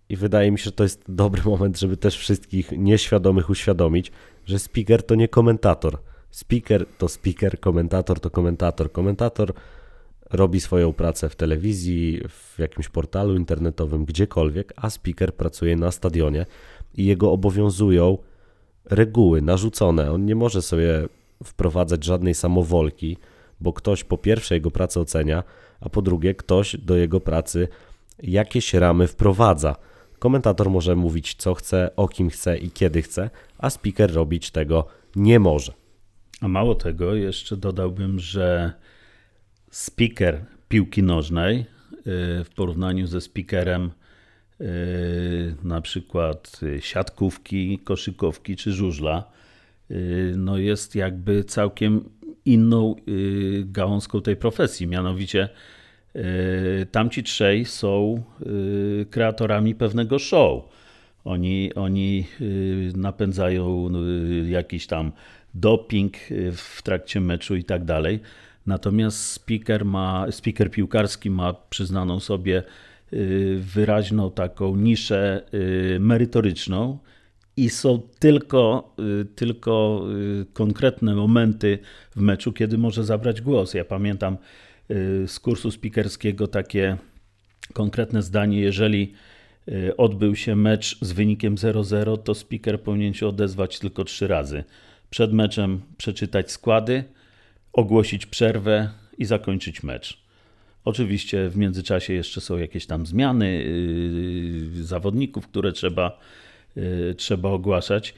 [0.09, 4.13] I wydaje mi się, że to jest dobry moment, żeby też wszystkich nieświadomych uświadomić,
[4.47, 5.99] że speaker to nie komentator.
[6.31, 8.93] Speaker to speaker, komentator to komentator.
[8.93, 9.53] Komentator
[10.31, 16.47] robi swoją pracę w telewizji, w jakimś portalu internetowym, gdziekolwiek, a speaker pracuje na stadionie
[16.95, 18.19] i jego obowiązują
[18.85, 20.13] reguły narzucone.
[20.13, 21.09] On nie może sobie
[21.45, 23.17] wprowadzać żadnej samowolki,
[23.61, 25.45] bo ktoś po pierwsze jego pracę ocenia,
[25.81, 27.69] a po drugie ktoś do jego pracy
[28.23, 29.77] jakieś ramy wprowadza.
[30.19, 34.87] Komentator może mówić co chce, o kim chce i kiedy chce, a speaker robić tego
[35.17, 35.73] nie może.
[36.41, 38.73] A mało tego, jeszcze dodałbym, że
[39.71, 41.65] speaker piłki nożnej y,
[42.45, 43.91] w porównaniu ze speakerem
[44.61, 49.31] y, na przykład siatkówki, koszykówki czy żużla,
[49.91, 52.11] y, no jest jakby całkiem
[52.45, 52.97] inną
[53.65, 54.87] gałązką tej profesji.
[54.87, 55.49] Mianowicie
[56.91, 58.23] tamci trzej są
[59.11, 60.65] kreatorami pewnego show.
[61.25, 62.27] Oni, oni
[62.97, 63.91] napędzają
[64.49, 65.13] jakiś tam
[65.55, 66.17] doping
[66.53, 68.21] w trakcie meczu i tak dalej.
[68.67, 72.63] Natomiast speaker, ma, speaker piłkarski ma przyznaną sobie
[73.57, 75.43] wyraźną taką niszę
[76.01, 76.99] merytoryczną
[77.57, 78.95] i są tylko,
[79.35, 80.07] tylko
[80.53, 81.79] konkretne momenty
[82.17, 83.75] w meczu, kiedy może zabrać głos.
[83.75, 84.37] Ja pamiętam
[85.27, 86.97] z kursu spikerskiego takie
[87.73, 89.13] konkretne zdanie, jeżeli
[89.97, 94.65] odbył się mecz z wynikiem 0-0, to speaker powinien się odezwać tylko trzy razy.
[95.11, 97.05] Przed meczem przeczytać składy,
[97.73, 100.25] ogłosić przerwę i zakończyć mecz.
[100.85, 103.67] Oczywiście w międzyczasie jeszcze są jakieś tam zmiany
[104.75, 106.19] zawodników, które trzeba
[106.77, 108.15] Y, trzeba ogłaszać.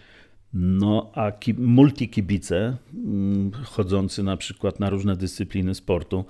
[0.54, 6.24] No a ki multikibice, mm, chodzący na przykład na różne dyscypliny sportu,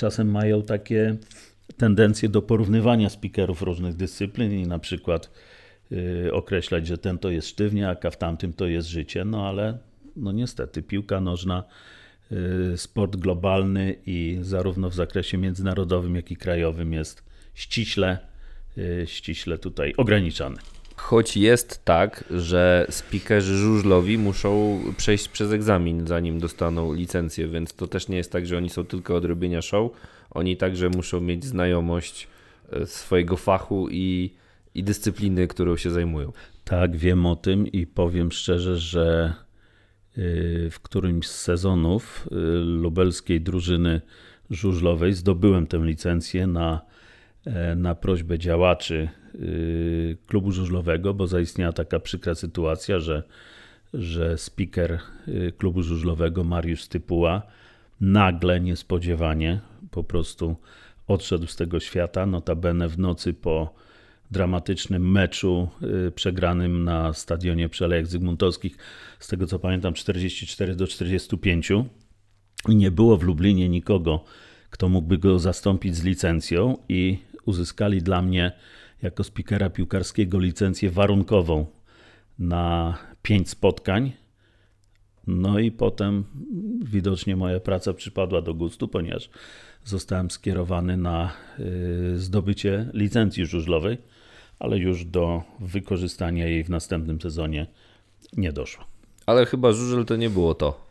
[0.00, 1.16] czasem mają takie
[1.76, 5.30] tendencje do porównywania speakerów różnych dyscyplin i na przykład
[5.92, 9.24] y, określać, że ten to jest sztywniak, a w tamtym to jest życie.
[9.24, 9.78] No ale
[10.16, 11.64] no niestety piłka nożna,
[12.32, 18.18] y, sport globalny i zarówno w zakresie międzynarodowym, jak i krajowym jest ściśle,
[19.04, 20.56] ściśle tutaj ograniczany.
[21.00, 27.86] Choć jest tak, że speakerzy żużlowi muszą przejść przez egzamin, zanim dostaną licencję, więc to
[27.86, 29.92] też nie jest tak, że oni są tylko od robienia show.
[30.30, 32.28] Oni także muszą mieć znajomość
[32.72, 34.34] e, swojego fachu i,
[34.74, 36.32] i dyscypliny, którą się zajmują.
[36.64, 39.34] Tak, wiem o tym i powiem szczerze, że
[40.18, 44.00] y, w którymś z sezonów y, lubelskiej drużyny
[44.50, 46.80] żużlowej zdobyłem tę licencję na,
[47.46, 49.08] e, na prośbę działaczy
[50.26, 53.22] klubu żużlowego, bo zaistniała taka przykra sytuacja, że,
[53.94, 57.42] że speaker y, klubu żużlowego Mariusz Stypuła
[58.00, 60.56] nagle, niespodziewanie po prostu
[61.06, 62.26] odszedł z tego świata.
[62.26, 63.74] Notabene w nocy po
[64.30, 65.68] dramatycznym meczu
[66.08, 68.76] y, przegranym na stadionie Przelejek Zygmuntowskich,
[69.18, 71.72] z tego co pamiętam 44 do 45.
[72.68, 74.24] I nie było w Lublinie nikogo,
[74.70, 78.52] kto mógłby go zastąpić z licencją i uzyskali dla mnie
[79.02, 81.66] jako spikera piłkarskiego licencję warunkową
[82.38, 84.12] na pięć spotkań.
[85.26, 86.24] No i potem
[86.84, 89.30] widocznie moja praca przypadła do gustu, ponieważ
[89.84, 93.98] zostałem skierowany na y, zdobycie licencji żużlowej,
[94.58, 97.66] ale już do wykorzystania jej w następnym sezonie
[98.36, 98.84] nie doszło.
[99.26, 100.89] Ale chyba żużel to nie było to.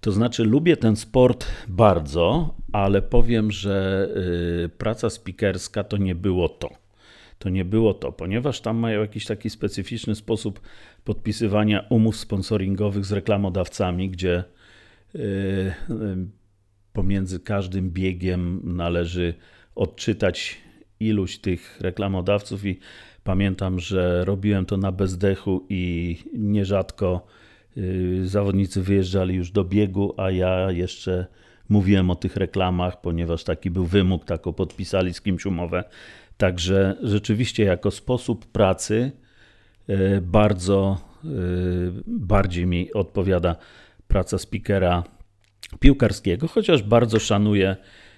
[0.00, 4.08] To znaczy, lubię ten sport bardzo, ale powiem, że
[4.64, 6.70] y, praca spikerska to nie było to.
[7.38, 10.60] To nie było to, ponieważ tam mają jakiś taki specyficzny sposób
[11.04, 14.44] podpisywania umów sponsoringowych z reklamodawcami, gdzie
[15.14, 15.72] y, y,
[16.92, 19.34] pomiędzy każdym biegiem należy
[19.74, 20.58] odczytać
[21.00, 22.78] iluś tych reklamodawców i
[23.24, 27.26] pamiętam, że robiłem to na bezdechu i nierzadko
[28.24, 31.26] zawodnicy wyjeżdżali już do biegu, a ja jeszcze
[31.68, 35.84] mówiłem o tych reklamach, ponieważ taki był wymóg, taką podpisali z kimś umowę.
[36.36, 39.12] Także rzeczywiście jako sposób pracy
[39.90, 41.28] y, bardzo y,
[42.06, 43.56] bardziej mi odpowiada
[44.08, 45.04] praca speakera
[45.80, 47.76] piłkarskiego, chociaż bardzo szanuję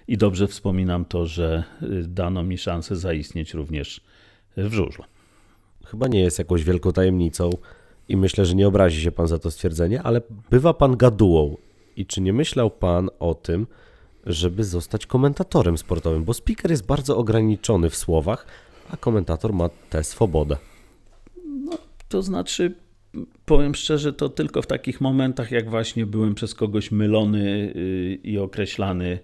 [0.09, 1.65] i dobrze wspominam to, że
[2.03, 4.01] dano mi szansę zaistnieć również
[4.57, 5.05] w żużlu.
[5.87, 7.51] Chyba nie jest jakąś wielką tajemnicą,
[8.13, 11.57] i myślę, że nie obrazi się pan za to stwierdzenie, ale bywa pan gadułą.
[11.97, 13.67] I czy nie myślał pan o tym,
[14.27, 16.25] żeby zostać komentatorem sportowym?
[16.25, 18.47] Bo speaker jest bardzo ograniczony w słowach,
[18.91, 20.57] a komentator ma tę swobodę.
[21.47, 22.75] No, to znaczy,
[23.45, 28.39] powiem szczerze, to tylko w takich momentach, jak właśnie byłem przez kogoś mylony y, i
[28.39, 29.19] określany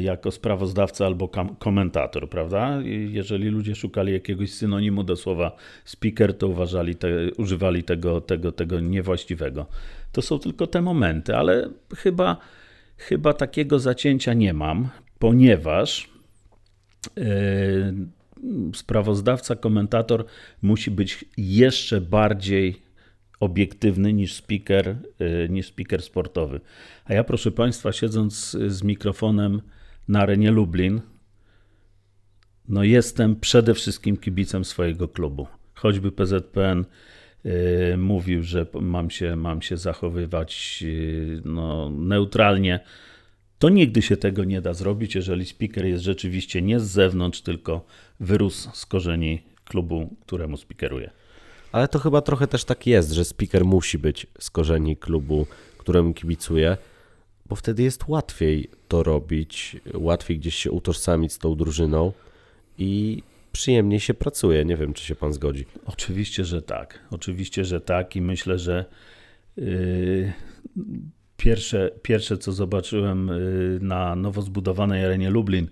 [0.00, 1.28] jako sprawozdawca albo
[1.58, 2.78] komentator, prawda?
[3.08, 8.80] Jeżeli ludzie szukali jakiegoś synonimu do słowa speaker, to uważali te, używali tego, tego, tego
[8.80, 9.66] niewłaściwego.
[10.12, 12.36] To są tylko te momenty, ale chyba,
[12.96, 16.10] chyba takiego zacięcia nie mam, ponieważ
[17.16, 17.24] yy,
[18.74, 20.24] sprawozdawca, komentator
[20.62, 22.82] musi być jeszcze bardziej
[23.40, 26.60] obiektywny niż speaker, y, niż speaker sportowy.
[27.04, 29.62] A ja, proszę Państwa, siedząc z mikrofonem
[30.08, 31.00] na arenie Lublin,
[32.68, 35.46] no jestem przede wszystkim kibicem swojego klubu.
[35.74, 36.84] Choćby PZPN
[37.46, 42.80] y, mówił, że mam się, mam się zachowywać y, no, neutralnie,
[43.58, 47.86] to nigdy się tego nie da zrobić, jeżeli speaker jest rzeczywiście nie z zewnątrz, tylko
[48.20, 51.10] wyrósł z korzeni klubu, któremu speakeruje.
[51.72, 55.46] Ale to chyba trochę też tak jest, że speaker musi być z korzeni klubu,
[55.78, 56.76] któremu kibicuje,
[57.46, 62.12] bo wtedy jest łatwiej to robić, łatwiej gdzieś się utożsamić z tą drużyną
[62.78, 64.64] i przyjemniej się pracuje.
[64.64, 65.66] Nie wiem, czy się pan zgodzi.
[65.86, 66.98] Oczywiście, że tak.
[67.10, 68.84] Oczywiście, że tak i myślę, że
[69.56, 70.32] yy,
[71.36, 75.68] pierwsze, pierwsze, co zobaczyłem yy, na nowo zbudowanej arenie Lublin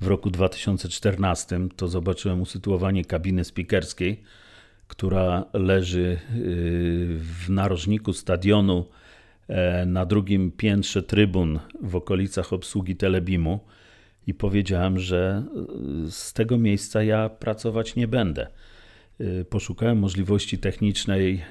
[0.00, 4.22] w roku 2014, to zobaczyłem usytuowanie kabiny speakerskiej
[4.90, 6.18] która leży y,
[7.18, 8.86] w narożniku stadionu
[9.48, 13.60] e, na drugim piętrze trybun w okolicach obsługi Telebimu
[14.26, 15.44] i powiedziałem, że
[16.06, 18.46] y, z tego miejsca ja pracować nie będę.
[19.20, 21.42] Y, poszukałem możliwości technicznej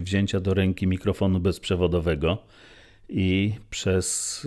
[0.00, 2.38] wzięcia do ręki mikrofonu bezprzewodowego
[3.08, 4.46] i przez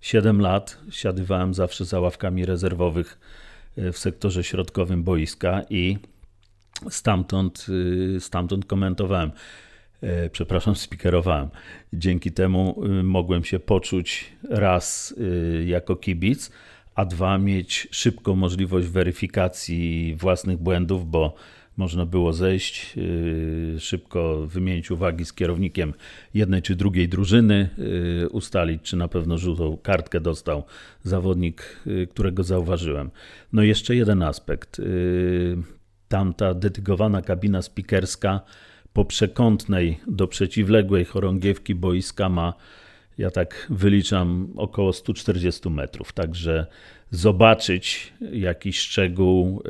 [0.00, 3.18] 7 lat siadywałem zawsze za ławkami rezerwowych
[3.76, 5.98] w sektorze środkowym boiska i
[6.90, 7.66] stamtąd,
[8.16, 9.30] y, stamtąd komentowałem.
[10.00, 11.48] E, przepraszam, speakerowałem.
[11.92, 16.50] Dzięki temu y, mogłem się poczuć raz y, jako kibic,
[16.94, 21.34] a dwa mieć szybką możliwość weryfikacji własnych błędów, bo
[21.76, 22.94] można było zejść,
[23.78, 25.94] szybko wymienić uwagi z kierownikiem
[26.34, 27.68] jednej czy drugiej drużyny,
[28.30, 30.64] ustalić, czy na pewno żółtą kartkę dostał
[31.02, 33.10] zawodnik, którego zauważyłem.
[33.52, 34.80] No i jeszcze jeden aspekt
[36.08, 38.40] tamta dedykowana kabina spikerska
[38.92, 42.54] po przekątnej do przeciwległej chorągiewki boiska ma,
[43.18, 46.12] ja tak wyliczam, około 140 metrów.
[46.12, 46.66] Także
[47.10, 49.62] zobaczyć jakiś szczegół,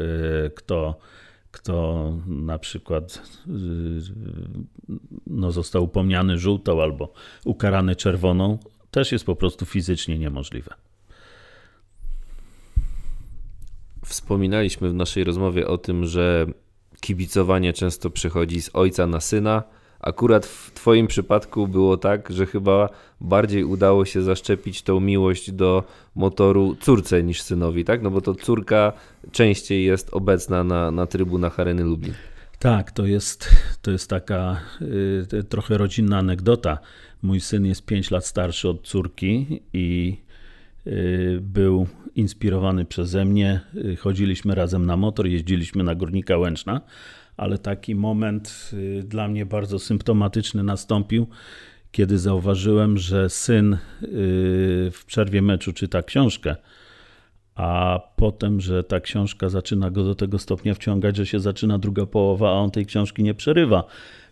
[0.47, 0.99] y, kto,
[1.51, 3.51] kto na przykład y,
[5.27, 7.13] no, został upomniany żółtą albo
[7.45, 8.59] ukarany czerwoną,
[8.91, 10.75] też jest po prostu fizycznie niemożliwe.
[14.09, 16.47] Wspominaliśmy w naszej rozmowie o tym, że
[17.01, 19.63] kibicowanie często przychodzi z ojca na syna.
[20.01, 22.89] Akurat w Twoim przypadku było tak, że chyba
[23.21, 28.03] bardziej udało się zaszczepić tą miłość do motoru córce niż synowi, tak?
[28.03, 28.93] No bo to córka
[29.33, 32.15] częściej jest obecna na, na trybunach Areny Lublin.
[32.59, 33.49] Tak, to jest,
[33.83, 34.61] to jest taka
[35.33, 36.79] y, trochę rodzinna anegdota.
[37.23, 40.17] Mój syn jest 5 lat starszy od córki i
[41.41, 41.87] był
[42.19, 43.61] inspirowany przeze mnie.
[43.75, 46.81] Y, chodziliśmy razem na motor, jeździliśmy na Górnika Łęczna,
[47.37, 51.27] ale taki moment y, dla mnie bardzo symptomatyczny nastąpił,
[51.93, 53.79] kiedy zauważyłem, że syn y,
[54.93, 56.57] w przerwie meczu czyta książkę,
[57.55, 62.07] a potem, że ta książka zaczyna go do tego stopnia wciągać, że się zaczyna druga
[62.07, 63.85] połowa, a on tej książki nie przerywa.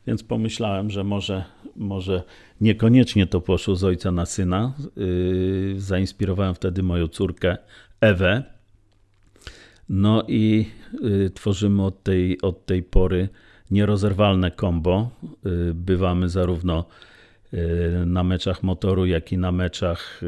[0.06, 1.44] Więc pomyślałem, że może,
[1.76, 2.22] może
[2.60, 4.74] niekoniecznie to poszło z ojca na syna.
[4.96, 7.56] Yy, zainspirowałem wtedy moją córkę
[8.00, 8.42] Ewę.
[9.88, 10.66] No i
[11.00, 13.28] yy, tworzymy od tej, od tej pory
[13.70, 15.10] nierozerwalne kombo.
[15.44, 16.84] Yy, bywamy zarówno
[18.06, 20.20] na meczach motoru, jak i na meczach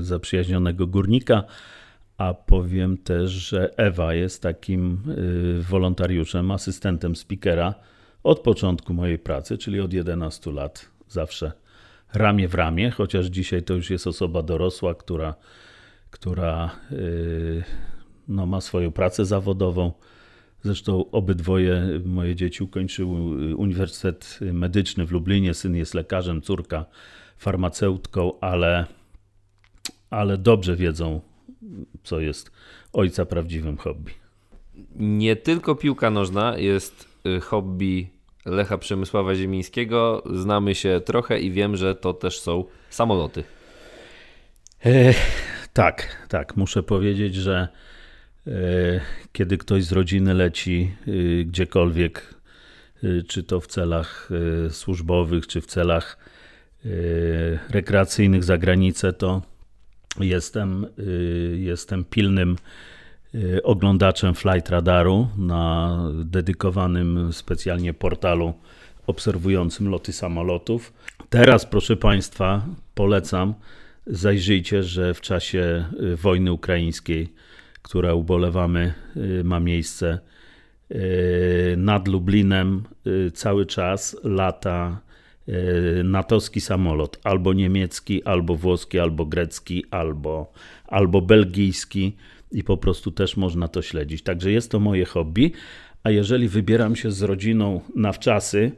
[0.00, 1.44] zaprzyjaźnionego górnika.
[2.18, 4.98] A powiem też, że Ewa jest takim
[5.70, 7.74] wolontariuszem, asystentem speakera
[8.24, 11.52] od początku mojej pracy, czyli od 11 lat, zawsze
[12.14, 15.34] ramię w ramię, chociaż dzisiaj to już jest osoba dorosła, która,
[16.10, 17.64] która yy,
[18.28, 19.92] no, ma swoją pracę zawodową.
[20.62, 25.54] Zresztą obydwoje moje dzieci ukończyły Uniwersytet Medyczny w Lublinie.
[25.54, 26.84] Syn jest lekarzem, córka
[27.36, 28.86] farmaceutką, ale,
[30.10, 31.20] ale dobrze wiedzą,
[32.04, 32.50] co jest
[32.92, 34.12] ojca prawdziwym hobby.
[34.96, 37.11] Nie tylko piłka nożna jest
[37.42, 38.10] hobby
[38.46, 40.22] Lecha Przemysława Ziemińskiego.
[40.34, 43.44] Znamy się trochę i wiem, że to też są samoloty.
[44.84, 45.14] E,
[45.72, 46.56] tak, tak.
[46.56, 47.68] Muszę powiedzieć, że
[48.46, 48.50] e,
[49.32, 52.34] kiedy ktoś z rodziny leci e, gdziekolwiek,
[53.02, 54.28] e, czy to w celach
[54.70, 56.18] służbowych, czy w celach
[57.70, 59.42] rekreacyjnych za granicę, to
[60.20, 60.86] jestem,
[61.56, 63.01] jestem pilnym Y,
[63.62, 68.54] oglądaczem Flight Radaru na dedykowanym specjalnie portalu
[69.06, 70.92] obserwującym loty samolotów.
[71.30, 73.54] Teraz, proszę Państwa, polecam,
[74.06, 77.32] zajrzyjcie, że w czasie y, wojny ukraińskiej,
[77.82, 80.18] która ubolewamy, y, ma miejsce
[81.76, 82.82] nad Lublinem,
[83.34, 85.00] cały czas lata
[86.04, 90.52] natowski samolot, albo niemiecki, albo włoski, albo grecki, albo,
[90.86, 92.16] albo belgijski
[92.52, 94.22] i po prostu też można to śledzić.
[94.22, 95.52] Także jest to moje hobby,
[96.02, 98.72] a jeżeli wybieram się z rodziną na wczasy,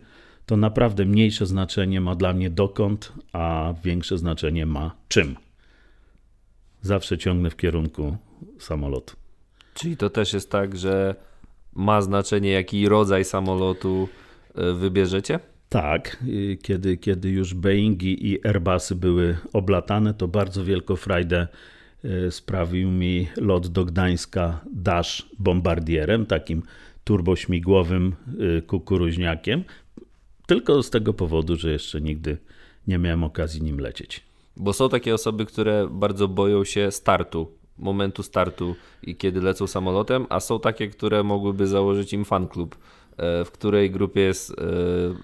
[0.46, 5.36] to naprawdę mniejsze znaczenie ma dla mnie dokąd, a większe znaczenie ma czym.
[6.82, 8.16] Zawsze ciągnę w kierunku
[8.58, 9.16] samolotu.
[9.74, 11.14] Czyli to też jest tak, że
[11.72, 14.08] ma znaczenie, jaki rodzaj samolotu
[14.54, 15.38] e, wybierzecie?
[15.68, 16.24] Tak,
[16.62, 21.73] kiedy, kiedy już Boeingi i Airbusy były oblatane, to bardzo wielką frajdę E,
[22.30, 26.62] sprawił mi lot do Gdańska Dash bombardierem, takim
[27.04, 28.14] turbośmigłowym
[28.58, 29.64] e, kukuruźniakiem,
[30.46, 32.36] tylko z tego powodu, że jeszcze nigdy
[32.86, 34.20] nie miałem okazji nim lecieć.
[34.56, 40.26] Bo są takie osoby, które bardzo boją się startu, momentu startu i kiedy lecą samolotem,
[40.28, 42.76] a są takie, które mogłyby założyć im fan klub
[43.44, 44.54] w której grupie jest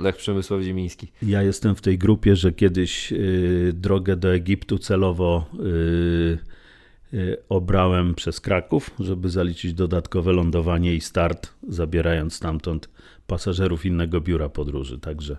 [0.00, 1.12] Lech Przemysław Ziemiński?
[1.22, 3.12] Ja jestem w tej grupie, że kiedyś
[3.72, 5.44] drogę do Egiptu celowo
[7.48, 12.88] obrałem przez Kraków, żeby zaliczyć dodatkowe lądowanie i start, zabierając stamtąd
[13.26, 14.98] pasażerów innego biura podróży.
[14.98, 15.36] Także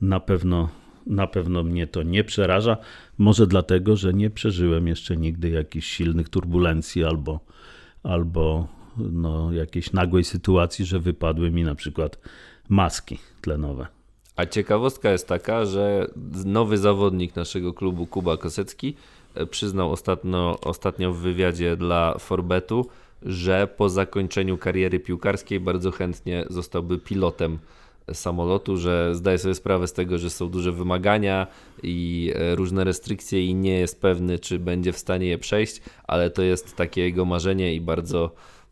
[0.00, 0.68] na pewno,
[1.06, 2.76] na pewno mnie to nie przeraża.
[3.18, 7.40] Może dlatego, że nie przeżyłem jeszcze nigdy jakichś silnych turbulencji albo,
[8.02, 12.18] albo no, jakiejś nagłej sytuacji, że wypadły mi na przykład
[12.68, 13.86] maski tlenowe.
[14.36, 16.06] A ciekawostka jest taka, że
[16.44, 18.94] nowy zawodnik naszego klubu, Kuba Kosecki,
[19.50, 22.86] przyznał ostatnio, ostatnio w wywiadzie dla Forbetu,
[23.22, 27.58] że po zakończeniu kariery piłkarskiej bardzo chętnie zostałby pilotem
[28.12, 31.46] samolotu, że zdaje sobie sprawę z tego, że są duże wymagania
[31.82, 36.30] i e, różne restrykcje i nie jest pewny, czy będzie w stanie je przejść, ale
[36.30, 38.30] to jest takie jego marzenie i bardzo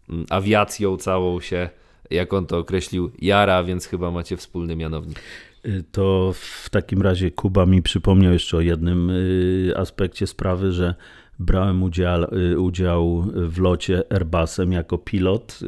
[0.08, 1.68] mm, awiacją całą się,
[2.10, 5.20] jak on to określił, jara, więc chyba macie wspólny mianownik.
[5.66, 10.94] Y, to w takim razie Kuba mi przypomniał jeszcze o jednym y, aspekcie sprawy, że
[11.38, 15.58] brałem udział, y, udział w locie Airbusem jako pilot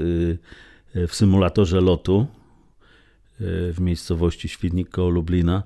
[0.94, 2.26] w symulatorze lotu
[3.40, 5.62] w miejscowości Świdnik koło Lublina.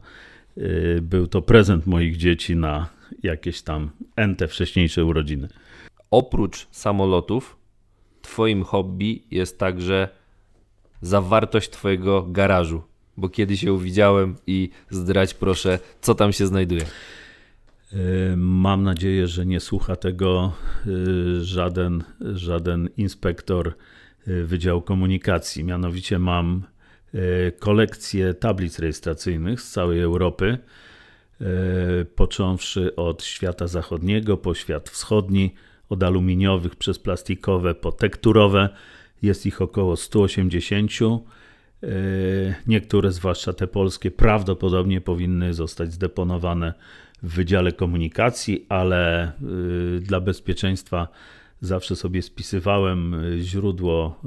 [1.02, 2.88] Był to prezent moich dzieci na
[3.22, 5.48] jakieś tam ente wcześniejsze urodziny.
[6.10, 7.56] Oprócz samolotów,
[8.22, 10.08] twoim hobby jest także
[11.00, 12.82] zawartość twojego garażu,
[13.16, 16.84] bo kiedyś ją widziałem i zdrać proszę, co tam się znajduje.
[18.36, 20.52] Mam nadzieję, że nie słucha tego
[20.86, 23.72] y, żaden, żaden inspektor
[24.28, 25.64] y, Wydziału Komunikacji.
[25.64, 26.62] Mianowicie mam
[27.58, 30.58] kolekcję tablic rejestracyjnych z całej Europy,
[32.14, 35.54] począwszy od świata zachodniego po świat wschodni,
[35.88, 38.68] od aluminiowych przez plastikowe po tekturowe.
[39.22, 40.90] Jest ich około 180.
[42.66, 46.74] Niektóre, zwłaszcza te polskie, prawdopodobnie powinny zostać zdeponowane
[47.22, 49.32] w Wydziale Komunikacji, ale
[49.96, 51.08] y, dla bezpieczeństwa
[51.60, 54.20] zawsze sobie spisywałem y, źródło,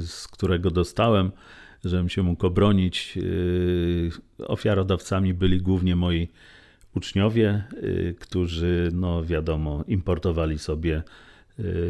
[0.00, 1.30] z którego dostałem,
[1.84, 3.18] żebym się mógł obronić.
[4.38, 6.28] Ofiarodawcami byli głównie moi
[6.94, 7.64] uczniowie,
[8.20, 11.02] którzy, no wiadomo, importowali sobie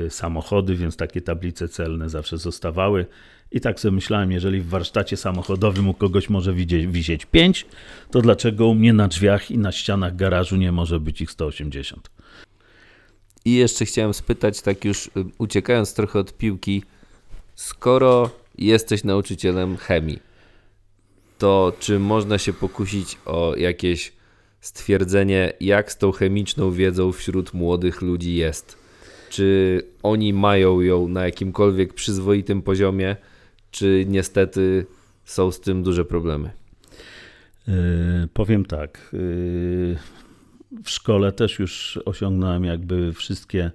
[0.09, 3.07] samochody, więc takie tablice celne zawsze zostawały.
[3.53, 7.67] I tak sobie myślałem, jeżeli w warsztacie samochodowym u kogoś może widzieć, wisieć 5,
[8.11, 12.11] to dlaczego u mnie na drzwiach i na ścianach garażu nie może być ich 180?
[13.45, 16.83] I jeszcze chciałem spytać, tak już y, uciekając trochę od piłki,
[17.55, 20.19] skoro jesteś nauczycielem chemii,
[21.39, 24.13] to czy można się pokusić o jakieś
[24.61, 28.79] stwierdzenie, jak z tą chemiczną wiedzą wśród młodych ludzi jest?
[29.31, 33.17] Czy oni mają ją na jakimkolwiek przyzwoitym poziomie?
[33.71, 34.87] Czy niestety
[35.25, 36.51] są z tym duże problemy?
[37.69, 37.75] Yy,
[38.33, 39.11] powiem tak.
[39.13, 39.97] Yy,
[40.85, 43.71] w szkole też już osiągnąłem jakby wszystkie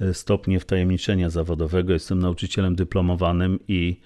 [0.00, 1.92] e, stopnie wtajemniczenia zawodowego.
[1.92, 4.00] Jestem nauczycielem dyplomowanym i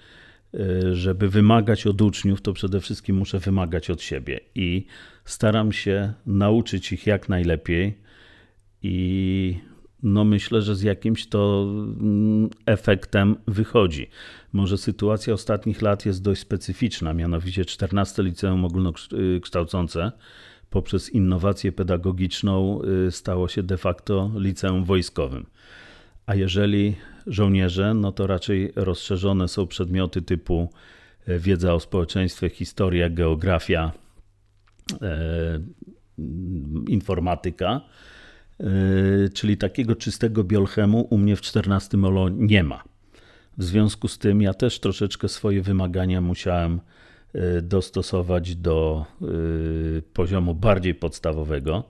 [0.91, 4.85] żeby wymagać od uczniów, to przede wszystkim muszę wymagać od siebie i
[5.25, 7.97] staram się nauczyć ich jak najlepiej
[8.83, 9.57] i
[10.03, 14.09] no myślę, że z jakimś to mm, efektem wychodzi.
[14.53, 20.11] Może sytuacja ostatnich lat jest dość specyficzna, mianowicie 14 liceum ogólnokształcące
[20.69, 25.45] poprzez innowację pedagogiczną y, stało się de facto liceum wojskowym.
[26.25, 26.95] A jeżeli
[27.27, 30.69] żołnierze, no to raczej rozszerzone są przedmioty typu
[31.27, 33.91] e, wiedza o społeczeństwie, historia, geografia,
[35.01, 35.59] e,
[36.87, 37.81] informatyka
[39.33, 42.83] czyli takiego czystego biolchemu u mnie w 14 olo nie ma.
[43.57, 46.79] W związku z tym ja też troszeczkę swoje wymagania musiałem
[47.33, 51.83] yy, dostosować do yy, poziomu bardziej podstawowego.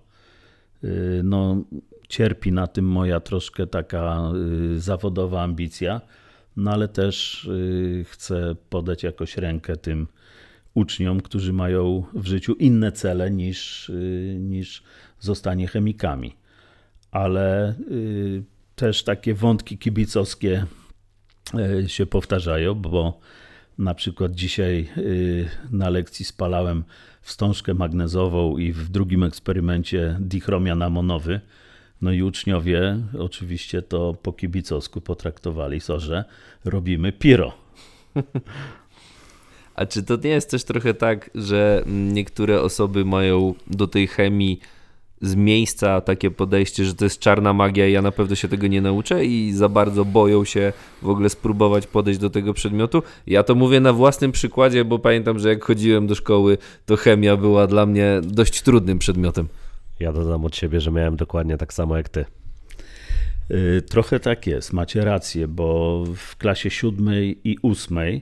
[1.23, 1.63] No,
[2.09, 4.31] cierpi na tym moja troszkę taka
[4.77, 6.01] zawodowa ambicja,
[6.57, 7.49] no ale też
[8.03, 10.07] chcę podać jakoś rękę tym
[10.73, 13.91] uczniom, którzy mają w życiu inne cele niż,
[14.39, 14.83] niż
[15.19, 16.38] zostanie chemikami
[17.11, 18.43] ale y,
[18.75, 20.65] też takie wątki kibicowskie
[21.83, 23.19] y, się powtarzają, bo
[23.77, 26.83] na przykład dzisiaj y, na lekcji spalałem
[27.21, 31.41] wstążkę magnezową i w drugim eksperymencie dichromian amonowy.
[32.01, 36.25] No i uczniowie oczywiście to po kibicowsku potraktowali, so, że
[36.65, 37.53] robimy piro.
[39.75, 44.59] A czy to nie jest też trochę tak, że niektóre osoby mają do tej chemii
[45.21, 48.67] z miejsca takie podejście, że to jest czarna magia i ja na pewno się tego
[48.67, 53.03] nie nauczę i za bardzo boją się w ogóle spróbować podejść do tego przedmiotu.
[53.27, 57.37] Ja to mówię na własnym przykładzie, bo pamiętam, że jak chodziłem do szkoły, to chemia
[57.37, 59.47] była dla mnie dość trudnym przedmiotem.
[59.99, 62.25] Ja dodam od siebie, że miałem dokładnie tak samo jak ty.
[63.51, 68.21] Y, trochę tak jest, macie rację, bo w klasie siódmej i ósmej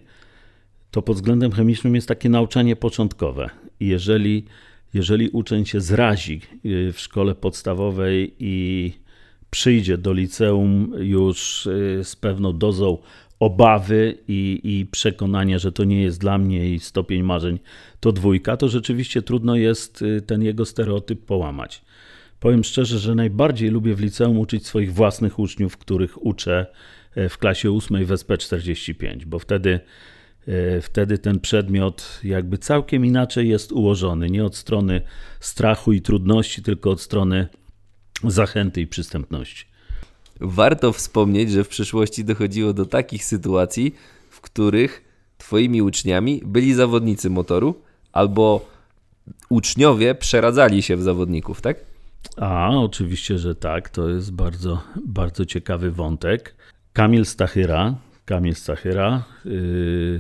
[0.92, 3.50] to pod względem chemicznym jest takie nauczanie początkowe.
[3.80, 4.46] Jeżeli,
[4.98, 8.94] jeżeli uczeń się zrazi y, w szkole podstawowej i
[9.50, 12.98] przyjdzie do liceum już y, z pewną dozą
[13.40, 17.60] obawy i, i przekonania, że to nie jest dla mnie i stopień marzeń
[18.00, 21.82] to dwójka, to rzeczywiście trudno jest ten jego stereotyp połamać.
[22.40, 26.66] Powiem szczerze, że najbardziej lubię w liceum uczyć swoich własnych uczniów, których uczę
[27.30, 29.80] w klasie 8 w SP45, bo wtedy,
[30.82, 34.30] wtedy ten przedmiot jakby całkiem inaczej jest ułożony.
[34.30, 35.02] Nie od strony
[35.40, 37.48] strachu i trudności, tylko od strony
[38.24, 39.66] zachęty i przystępności.
[40.40, 43.96] Warto wspomnieć, że w przyszłości dochodziło do takich sytuacji,
[44.30, 45.04] w których
[45.38, 47.82] Twoimi uczniami byli zawodnicy motoru
[48.12, 48.66] albo
[49.50, 51.78] uczniowie przeradzali się w zawodników, tak?
[52.38, 53.90] A, oczywiście, że tak.
[53.90, 56.56] To jest bardzo, bardzo ciekawy wątek.
[56.94, 57.96] Kamil Stachyra.
[58.28, 60.20] Kamil Stachyra, yy,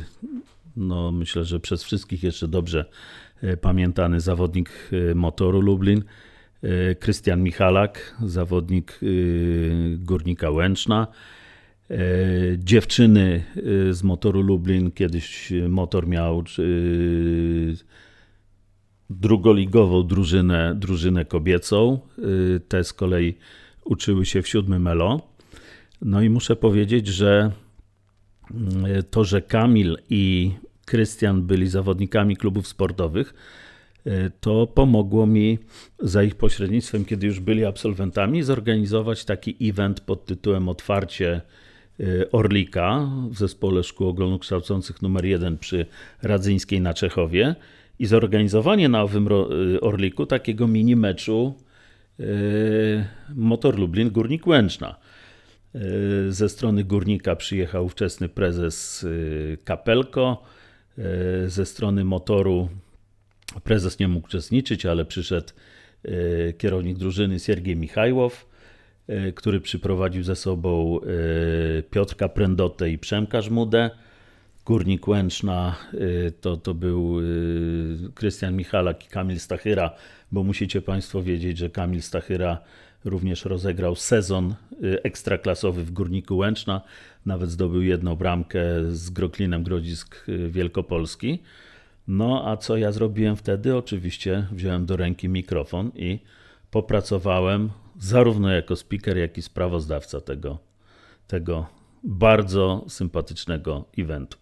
[0.77, 2.85] no myślę, że przez wszystkich jeszcze dobrze
[3.41, 6.03] yy, pamiętany zawodnik yy, motoru Lublin.
[6.99, 8.99] Krystian Michalak, zawodnik
[9.97, 11.07] Górnika Łęczna.
[12.57, 13.43] Dziewczyny
[13.91, 16.43] z motoru Lublin, kiedyś motor miał
[19.09, 21.99] drugoligową drużynę, drużynę kobiecą.
[22.19, 23.37] Y, te z kolei
[23.85, 25.21] uczyły się w siódmym Elo.
[26.01, 27.66] No i muszę powiedzieć, że y,
[29.11, 30.51] to, że Kamil i
[30.85, 33.33] Krystian byli zawodnikami klubów sportowych,
[34.07, 35.59] y, to pomogło mi
[35.99, 41.41] za ich pośrednictwem, kiedy już byli absolwentami, zorganizować taki event pod tytułem Otwarcie
[42.31, 45.85] Orlika w zespole szkół ogólnokształcących numer 1 przy
[46.21, 47.55] Radzyńskiej na Czechowie
[47.99, 51.55] i zorganizowanie na Owym y, Orliku takiego mini meczu
[53.35, 54.95] Motor Lublin Górnik Łęczna.
[55.81, 59.05] Y, ze strony Górnika przyjechał ówczesny prezes
[59.63, 60.43] Kapelko,
[61.47, 62.69] ze strony motoru
[63.63, 65.47] prezes nie mógł uczestniczyć, ale przyszedł
[66.57, 68.49] kierownik drużyny Siergiej Michajłow,
[69.35, 70.99] który przyprowadził ze sobą
[71.91, 73.89] Piotrka Prędotę i Przemka Żmudę.
[74.65, 75.75] Górnik Łęczna
[76.41, 77.15] to, to był
[78.15, 79.91] Krystian Michalak i Kamil Stachyra,
[80.31, 82.57] bo musicie Państwo wiedzieć, że Kamil Stachyra
[83.07, 86.81] również rozegrał sezon y, ekstraklasowy w Górniku Łęczna,
[87.25, 91.39] nawet zdobył jedną bramkę z Groklinem Grodzisk Wielkopolski.
[92.07, 93.75] No a co ja zrobiłem wtedy?
[93.75, 96.19] Oczywiście wziąłem do ręki mikrofon i
[96.71, 100.57] popracowałem zarówno jako speaker, jak i sprawozdawca tego,
[101.27, 101.65] tego
[102.03, 104.37] bardzo sympatycznego eventu.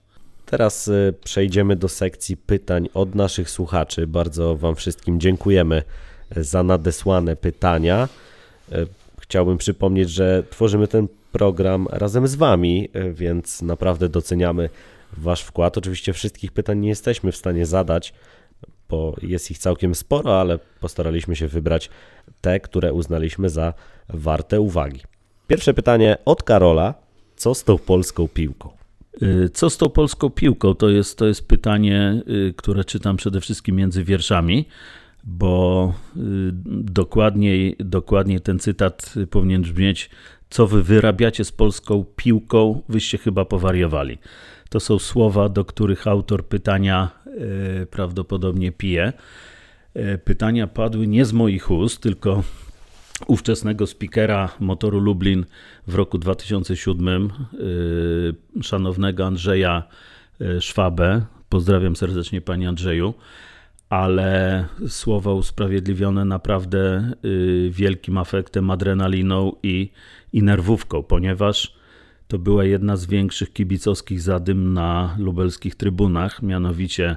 [0.46, 4.08] Teraz y, przejdziemy do sekcji pytań od naszych słuchaczy.
[4.08, 5.84] Bardzo Wam wszystkim dziękujemy
[6.38, 8.10] y, za nadesłane pytania.
[8.72, 8.88] Y,
[9.22, 14.70] chciałbym przypomnieć, że tworzymy ten program razem z Wami, więc naprawdę doceniamy
[15.18, 15.78] Wasz wkład.
[15.78, 18.14] Oczywiście wszystkich pytań nie jesteśmy w stanie zadać,
[18.90, 21.90] bo jest ich całkiem sporo, ale postaraliśmy się wybrać
[22.42, 23.74] te, które uznaliśmy za
[24.10, 25.02] warte uwagi.
[25.48, 26.94] Pierwsze pytanie od Karola.
[27.36, 28.70] Co z tą polską piłką?
[29.22, 30.76] Y, co z tą polską piłką?
[30.76, 32.22] To jest, to jest pytanie,
[32.56, 34.68] które czytam przede wszystkim między wierszami,
[35.26, 36.20] bo y,
[36.92, 40.10] dokładniej, dokładniej ten cytat powinien brzmieć:
[40.50, 44.18] Co wy wyrabiacie z polską piłką, wyście chyba powariowali.
[44.70, 47.10] To są słowa, do których autor pytania
[47.92, 49.14] prawdopodobnie pije.
[50.24, 52.44] Pytania padły nie z moich ust, tylko
[53.28, 55.46] ówczesnego speakera motoru Lublin
[55.88, 59.84] w roku 2007, y, szanownego Andrzeja
[60.42, 61.26] y, Szwabę.
[61.50, 63.14] Pozdrawiam serdecznie Panie Andrzeju,
[63.90, 69.92] ale słowa usprawiedliwione naprawdę y, wielkim afektem, adrenaliną i,
[70.34, 71.76] i nerwówką, ponieważ
[72.28, 77.16] to była jedna z większych kibicowskich zadym na lubelskich trybunach, mianowicie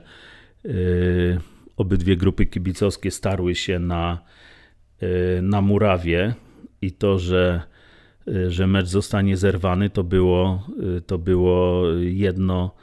[1.77, 4.19] obydwie grupy kibicowskie starły się na
[5.03, 6.35] Y, na murawie
[6.83, 7.62] i to, że,
[8.29, 10.66] y, że mecz zostanie zerwany, to było,
[10.99, 12.75] y, to było jedno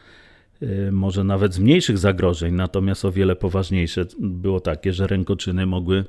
[0.91, 6.05] może nawet z mniejszych zagrożeń, natomiast o wiele poważniejsze było takie, że rękoczyny mogły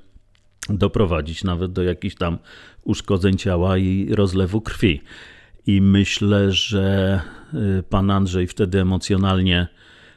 [0.68, 2.38] doprowadzić nawet do jakichś tam
[2.84, 5.00] uszkodzeń ciała i rozlewu krwi.
[5.66, 7.20] I myślę, że
[7.90, 9.68] pan Andrzej wtedy emocjonalnie,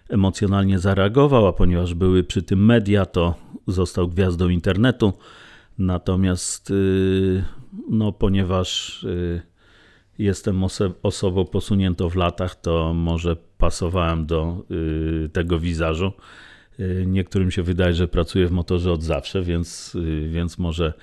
[0.09, 3.35] emocjonalnie zareagował, a ponieważ były przy tym media, to
[3.67, 5.13] został gwiazdą internetu
[5.79, 7.43] Natomiast y,
[7.89, 9.41] no, ponieważ y,
[10.17, 14.65] jestem oso osobą posuniętą w latach, to może pasowałem do
[15.25, 16.11] y, tego wizażu.
[17.05, 19.97] Niektórym się wydaje, że pracuję w motorze od zawsze, więc,
[20.29, 20.93] więc może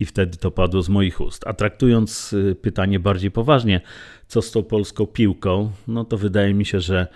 [0.00, 1.46] i wtedy to padło z moich ust.
[1.46, 3.80] A traktując pytanie bardziej poważnie,
[4.26, 7.06] co z tą polską piłką, no to wydaje mi się, że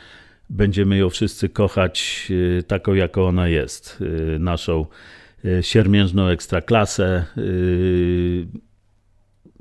[0.50, 2.28] będziemy ją wszyscy kochać
[2.66, 4.02] taką, jaką ona jest.
[4.38, 4.86] Naszą
[5.46, 7.24] Y, siermiężną ekstraklasę.
[7.38, 8.46] Y,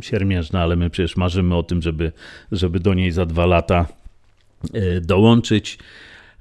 [0.01, 2.11] siermiężna, ale my przecież marzymy o tym, żeby,
[2.51, 4.04] żeby do niej za dwa lata y,
[5.01, 5.79] dołączyć.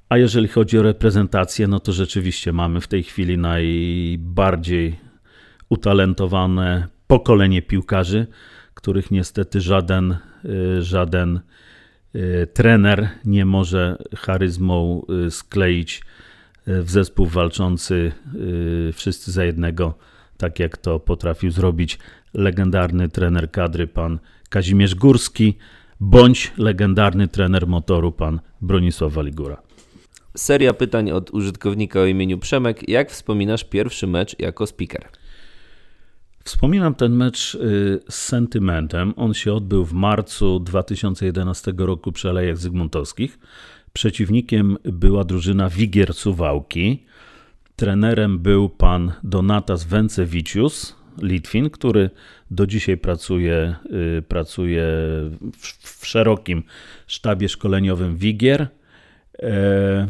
[0.09, 4.97] A jeżeli chodzi o reprezentację, no to rzeczywiście mamy w tej chwili najbardziej
[5.69, 8.27] utalentowane pokolenie piłkarzy,
[8.75, 10.17] których niestety żaden,
[10.79, 11.41] żaden
[12.55, 16.03] trener nie może charyzmą skleić
[16.67, 19.95] w zespół walczący y, wszyscy za jednego,
[20.37, 21.99] tak jak to potrafił zrobić
[22.35, 24.19] legendarny trener kadry pan
[24.49, 25.59] Kazimierz Górski,
[26.01, 29.63] bądź legendarny trener motoru pan Bronisław Waligura.
[30.37, 32.89] Seria pytań od użytkownika o imieniu Przemek.
[32.89, 35.09] Jak wspominasz pierwszy mecz jako speaker?
[36.45, 39.15] Wspominam ten mecz y, z sentymentem.
[39.17, 43.39] On się odbył w marcu 2011 roku przy Alejach Zygmuntowskich.
[43.93, 47.05] Przeciwnikiem była drużyna Wigier Suwałki.
[47.77, 52.11] Trenerem był pan Donatas Wencewicius, Litwin, który
[52.55, 53.75] do dzisiaj pracuje,
[54.19, 54.85] y, pracuje
[55.59, 56.63] w, w szerokim
[57.07, 58.69] sztabie szkoleniowym Wigier.
[59.43, 60.09] E,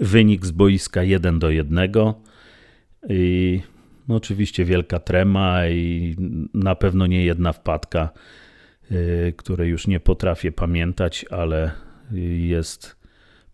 [0.00, 1.92] wynik z boiska 1 do 1.
[3.08, 3.60] I
[4.08, 6.16] no oczywiście wielka trema i
[6.54, 8.10] na pewno nie jedna wpadka,
[8.92, 11.70] y, której już nie potrafię pamiętać, ale
[12.38, 12.96] jest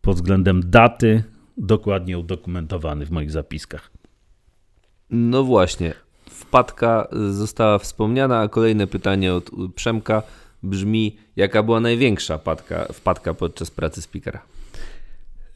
[0.01, 1.23] pod względem daty
[1.57, 3.91] dokładnie udokumentowany w moich zapiskach.
[5.11, 5.95] No właśnie,
[6.37, 10.23] wpadka została wspomniana, a kolejne pytanie od Przemka
[10.63, 14.43] brzmi, jaka była największa wpadka, wpadka podczas pracy speakera?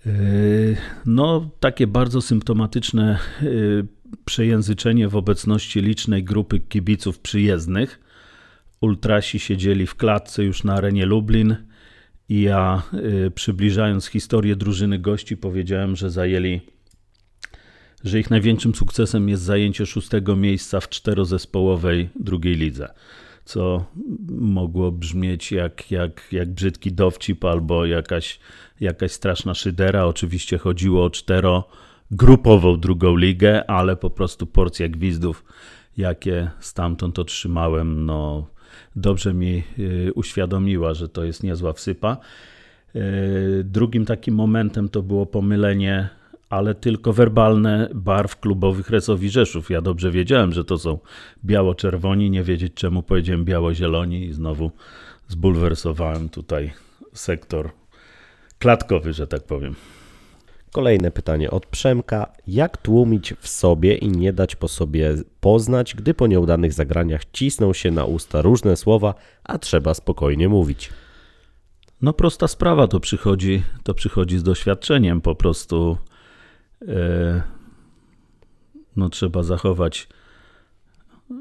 [0.06, 0.76] Yy,
[1.06, 3.86] no, takie bardzo symptomatyczne yy,
[4.24, 8.00] przejęzyczenie w obecności licznej grupy kibiców przyjezdnych.
[8.80, 11.56] Ultrasi siedzieli w klatce już na arenie Lublin
[12.28, 12.82] i ja,
[13.26, 16.60] y, przybliżając historię drużyny gości, powiedziałem, że zajęli,
[18.04, 22.88] że ich największym sukcesem jest zajęcie szóstego miejsca w czterozespołowej drugiej lidze.
[23.44, 23.84] Co
[24.30, 28.40] mogło brzmieć jak, jak, jak brzydki dowcip albo jakaś,
[28.80, 30.04] jakaś straszna szydera.
[30.04, 35.44] Oczywiście chodziło o czterogrupową drugą ligę, ale po prostu porcja gwizdów,
[35.96, 38.46] jakie stamtąd otrzymałem, no
[38.96, 42.16] dobrze mi y, uświadomiła, że to jest niezła wsypa.
[42.96, 43.00] Y,
[43.64, 46.08] drugim takim momentem to było pomylenie,
[46.50, 49.70] ale tylko werbalne barw klubowych Resowi Rzeszów.
[49.70, 50.98] Ja dobrze wiedziałem, że to są
[51.44, 54.70] biało-czerwoni, nie wiedzieć czemu powiedziałem biało-zieloni i znowu
[55.28, 56.72] zbulwersowałem tutaj
[57.12, 57.70] sektor
[58.58, 59.74] klatkowy, że tak powiem.
[60.72, 62.32] Kolejne pytanie od Przemka.
[62.46, 67.72] Jak tłumić w sobie i nie dać po sobie poznać, gdy po nieudanych zagraniach cisną
[67.72, 70.90] się na usta różne słowa, a trzeba spokojnie mówić?
[72.02, 75.20] No prosta sprawa, to przychodzi, to przychodzi z doświadczeniem.
[75.20, 75.98] Po prostu
[78.96, 80.08] no trzeba zachować,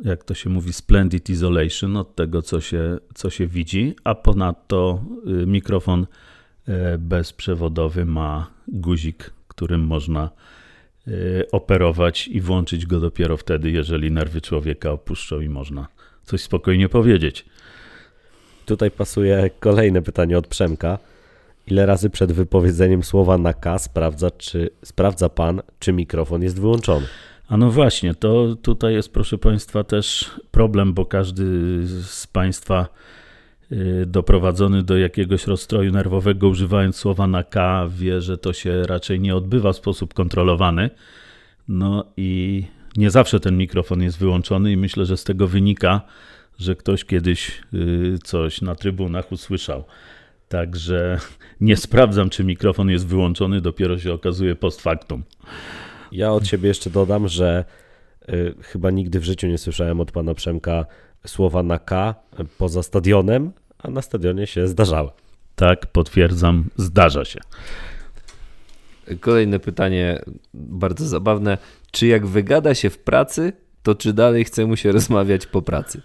[0.03, 5.03] jak to się mówi, splendid isolation od tego, co się, co się widzi, a ponadto
[5.43, 6.05] y, mikrofon
[6.69, 10.29] E, bezprzewodowy ma guzik, którym można
[11.07, 11.11] e,
[11.51, 15.87] operować i włączyć go dopiero wtedy, jeżeli nerwy człowieka opuszczą i można
[16.23, 17.45] coś spokojnie powiedzieć.
[18.65, 20.99] Tutaj pasuje kolejne pytanie od Przemka.
[21.69, 27.05] Ile razy przed wypowiedzeniem słowa na K sprawdza, czy, sprawdza pan, czy mikrofon jest wyłączony?
[27.47, 31.43] A no właśnie, to tutaj jest, proszę Państwa, też problem, bo każdy
[32.03, 32.87] z Państwa
[33.71, 39.19] Y, doprowadzony do jakiegoś rozstroju nerwowego, używając słowa na K, wie, że to się raczej
[39.19, 40.89] nie odbywa w sposób kontrolowany.
[41.67, 42.63] No i
[42.97, 46.01] nie zawsze ten mikrofon jest wyłączony, i myślę, że z tego wynika,
[46.59, 49.83] że ktoś kiedyś y, coś na trybunach usłyszał.
[50.49, 51.19] Także
[51.61, 55.23] nie sprawdzam, czy mikrofon jest wyłączony, dopiero się okazuje post factum.
[56.11, 57.65] Ja od siebie jeszcze dodam, że
[58.29, 60.85] y, chyba nigdy w życiu nie słyszałem od pana Przemka
[61.27, 62.15] słowa na K
[62.57, 65.09] poza stadionem, a na stadionie się zdarzały.
[65.55, 67.39] Tak, potwierdzam, zdarza się.
[69.19, 70.21] Kolejne pytanie,
[70.53, 71.57] bardzo zabawne.
[71.91, 76.01] Czy jak wygada się w pracy, to czy dalej chce mu się rozmawiać po pracy?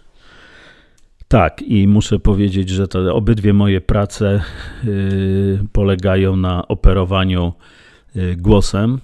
[1.34, 4.42] Tak, i muszę powiedzieć, że te obydwie moje prace
[4.84, 7.52] yy, polegają na operowaniu
[8.14, 8.98] yy, głosem.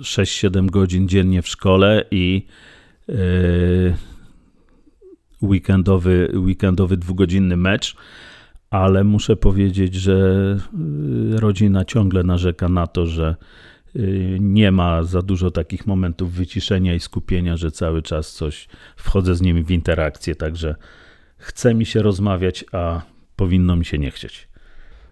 [0.00, 2.46] 6-7 godzin dziennie w szkole i
[5.42, 7.96] weekendowy, weekendowy dwugodzinny mecz,
[8.70, 10.16] ale muszę powiedzieć, że
[11.32, 13.36] rodzina ciągle narzeka na to, że
[14.40, 19.42] nie ma za dużo takich momentów wyciszenia i skupienia, że cały czas coś wchodzę z
[19.42, 20.74] nimi w interakcję, także
[21.38, 23.02] chce mi się rozmawiać, a
[23.36, 24.48] powinno mi się nie chcieć.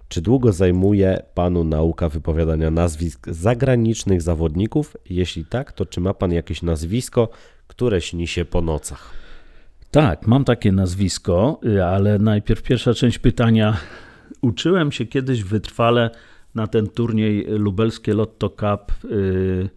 [0.08, 4.96] Czy długo zajmuje Panu nauka wypowiadania nazwisk zagranicznych zawodników?
[5.10, 7.28] Jeśli tak, to czy ma Pan jakieś nazwisko,
[7.66, 9.10] które śni się po nocach?
[9.90, 13.76] Tak, mam takie nazwisko, ale najpierw pierwsza część pytania.
[14.40, 16.10] Uczyłem się kiedyś wytrwale
[16.54, 19.68] na ten turniej lubelskie Lotto Cup yy,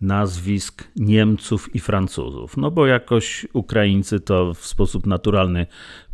[0.00, 2.56] nazwisk Niemców i Francuzów.
[2.56, 5.66] No bo jakoś Ukraińcy to w sposób naturalny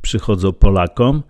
[0.03, 1.23] przychodzą Polakom.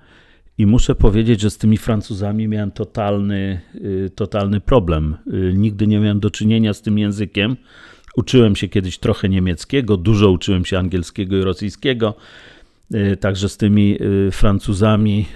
[0.59, 5.17] I muszę powiedzieć, że z tymi Francuzami miałem totalny, yy, totalny problem.
[5.27, 7.57] Yy, nigdy nie miałem do czynienia z tym językiem.
[8.17, 12.15] Uczyłem się kiedyś trochę niemieckiego, dużo uczyłem się angielskiego i rosyjskiego.
[13.21, 13.99] Także z tymi
[14.33, 15.27] Francuzami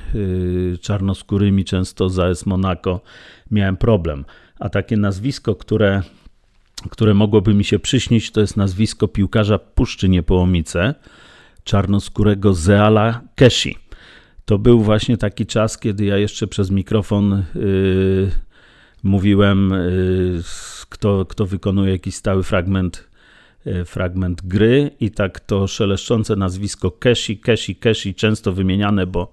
[0.80, 3.00] czarnoskórymi, często za AS Monaco,
[3.50, 4.24] miałem problem.
[4.58, 6.02] A takie nazwisko, które,
[6.90, 10.94] które mogłoby mi się przyśnić, to jest nazwisko piłkarza Puszczy Niepołomice,
[11.64, 13.76] czarnoskórego Zeala Keshi.
[14.44, 18.30] To był właśnie taki czas, kiedy ja jeszcze przez mikrofon yy,
[19.02, 20.42] mówiłem, yy,
[20.88, 23.09] kto, kto wykonuje jakiś stały fragment,
[23.84, 29.32] fragment gry i tak to szeleszczące nazwisko Keshi, Keshi, Keshi, często wymieniane, bo,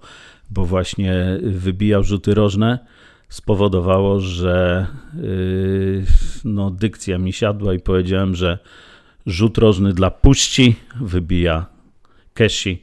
[0.50, 2.78] bo właśnie wybijał rzuty rożne,
[3.28, 6.04] spowodowało, że yy,
[6.44, 8.58] no, dykcja mi siadła i powiedziałem, że
[9.26, 11.66] rzut rożny dla puści wybija
[12.34, 12.82] Keshi.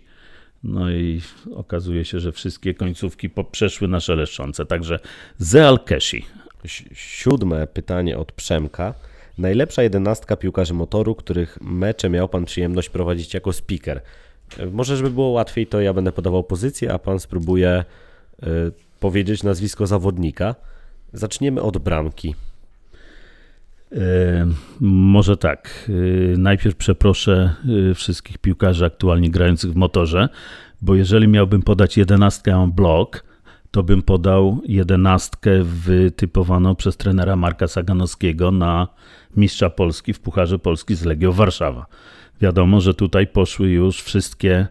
[0.64, 1.22] No i
[1.56, 4.66] okazuje się, że wszystkie końcówki przeszły na szeleszczące.
[4.66, 5.00] Także
[5.38, 6.26] Zeal Keshi.
[6.94, 8.94] Siódme pytanie od Przemka.
[9.38, 14.02] Najlepsza jedenastka piłkarzy motoru, których mecze miał Pan przyjemność prowadzić jako speaker.
[14.72, 17.84] Może, żeby było łatwiej, to ja będę podawał pozycję, a Pan spróbuje
[19.00, 20.56] powiedzieć nazwisko zawodnika.
[21.14, 22.36] Zaczniemy od bramki.
[23.92, 24.48] E,
[24.80, 25.90] może tak.
[26.34, 27.56] E, najpierw przeproszę
[27.90, 30.30] e, wszystkich piłkarzy aktualnie grających w motorze,
[30.82, 33.24] bo jeżeli miałbym podać jedenastkę en blok,
[33.76, 38.88] to bym podał jedenastkę wytypowaną przez trenera Marka Saganowskiego na
[39.38, 41.86] mistrza Polski w Pucharze Polski z Legią Warszawa.
[42.42, 44.68] Wiadomo, że tutaj poszły już wszystkie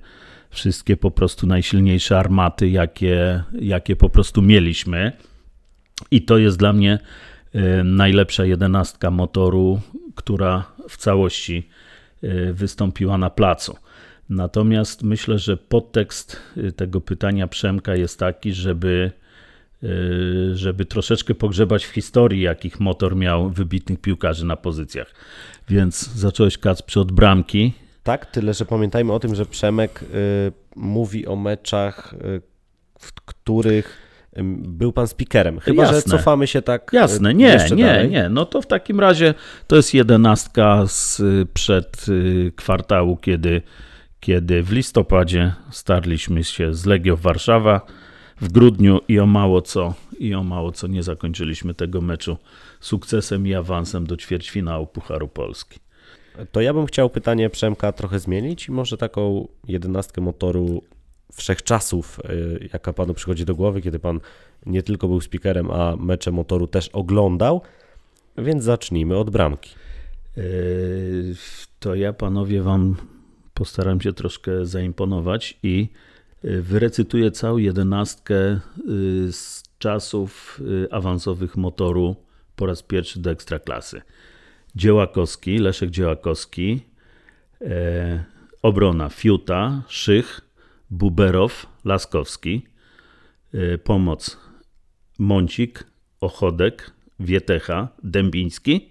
[0.50, 5.12] wszystkie po prostu najsilniejsze armaty, jakie, jakie po prostu mieliśmy.
[6.10, 6.98] I to jest dla mnie
[7.54, 9.80] e, najlepsza jedenastka motoru,
[10.14, 11.68] która w całości
[12.22, 13.76] e, wystąpiła na placu.
[14.28, 19.10] Natomiast myślę, że podtekst e, tego pytania Przemka jest taki, żeby,
[20.52, 25.14] żeby troszeczkę pogrzebać w historii, jakich motor miał wybitnych piłkarzy na pozycjach.
[25.68, 27.72] Więc zacząłeś Kac przy od bramki.
[28.02, 30.06] Tak, tyle, że pamiętajmy o tym, że Przemek y,
[30.76, 32.42] mówi o meczach, y,
[32.98, 33.98] w których
[34.38, 35.60] y, był pan speakerem.
[35.60, 35.96] Chyba, Jasne.
[35.96, 36.94] że cofamy się tak.
[36.94, 38.10] Y, Jasne, nie, nie, dalej.
[38.10, 38.28] nie.
[38.28, 39.34] No to w takim razie
[39.66, 43.62] to jest jedenastka sprzed y, kwartału, kiedy,
[44.24, 47.80] kiedy w listopadzie starliśmy się z Legią Warszawa.
[48.40, 52.36] W grudniu i o mało co, i o mało co nie zakończyliśmy tego meczu
[52.80, 55.78] sukcesem i awansem do ćwierćfinału Pucharu Polski.
[56.52, 60.82] To ja bym chciał pytanie Przemka trochę zmienić i może taką jedenastkę motoru
[61.32, 64.20] wszechczasów, y, jaka panu przychodzi do głowy, kiedy pan
[64.66, 67.62] nie tylko był speakerem, a mecze motoru też oglądał.
[68.38, 69.70] Więc zacznijmy od bramki.
[70.36, 70.42] Yy,
[71.80, 72.96] to ja panowie wam
[73.54, 75.88] postaram się troszkę zaimponować i
[76.44, 82.16] y, wyrecytuję całą jedenastkę y, z czasów awansowych motoru
[82.56, 84.02] po raz pierwszy do ekstraklasy.
[84.76, 86.80] Dziełakowski, Leszek Dziełakowski,
[87.60, 88.24] e,
[88.62, 90.40] obrona Fiuta, Szych,
[90.90, 92.66] Buberow, Laskowski,
[93.54, 94.38] e, pomoc
[95.18, 95.84] Mącik,
[96.20, 96.90] Ochodek,
[97.20, 98.90] Wietecha, Dębiński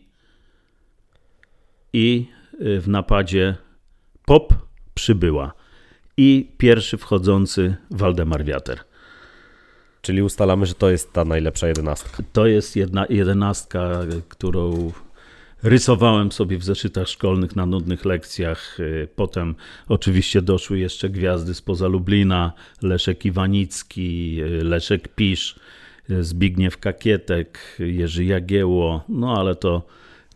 [1.93, 2.27] i
[2.59, 3.55] e, w napadzie
[4.25, 4.53] Pop
[4.93, 5.53] przybyła
[6.17, 8.79] i pierwszy wchodzący Waldemar Wiater.
[10.01, 12.23] Czyli ustalamy, że to jest ta najlepsza jedenastka.
[12.33, 13.99] To jest jedna jedenastka,
[14.29, 14.91] którą
[15.63, 18.79] rysowałem sobie w zeszytach szkolnych na nudnych lekcjach.
[18.79, 19.55] Y, potem
[19.87, 25.55] oczywiście doszły jeszcze gwiazdy spoza Lublina, Leszek Iwanicki, y, Leszek Pisz,
[26.09, 29.85] y, Zbigniew Kakietek, Jerzy Jagieło, no ale to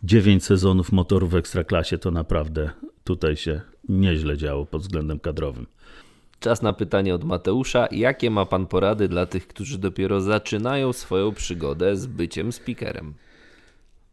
[0.02, 2.70] dziewięć sezonów motorów w Ekstraklasie to naprawdę
[3.04, 5.66] tutaj się nieźle działo pod względem kadrowym.
[6.40, 7.88] Czas na pytanie od Mateusza.
[7.90, 13.14] Jakie ma Pan porady dla tych, którzy dopiero zaczynają swoją przygodę z byciem speakerem?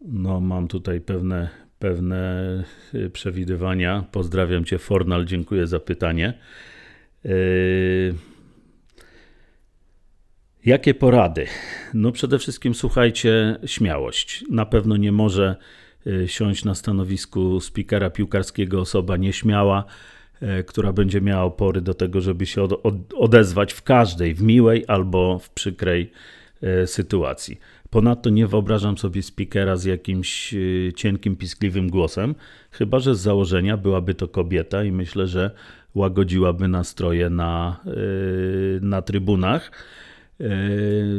[0.02, 1.50] No, mam tutaj pewne,
[1.80, 2.64] pewne
[2.94, 4.06] y, przewidywania.
[4.12, 6.34] Pozdrawiam Cię, Fornal, dziękuję za pytanie.
[7.24, 8.16] Yy...
[10.66, 11.48] Jakie porady?
[11.94, 14.44] No przede wszystkim słuchajcie, śmiałość.
[14.50, 15.85] Na pewno nie może y,
[16.28, 19.86] siąść na stanowisku spikera piłkarskiego osoba nieśmiała,
[20.60, 22.68] y, która będzie miała opory do tego, żeby się
[23.16, 26.12] odezwać w każdej, w miłej albo w przykrej
[26.84, 27.60] y, sytuacji.
[27.90, 30.56] Ponadto nie wyobrażam sobie speakera z jakimś
[30.96, 32.36] cienkim, piskliwym głosem,
[32.72, 35.52] chyba że z założenia byłaby to kobieta i myślę, że
[35.96, 37.80] łagodziłaby nastroje na,
[38.82, 39.72] na trybunach.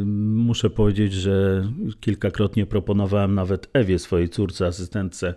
[0.05, 1.65] Muszę powiedzieć, że
[2.01, 5.35] kilkakrotnie proponowałem nawet Ewie, swojej córce, asystentce,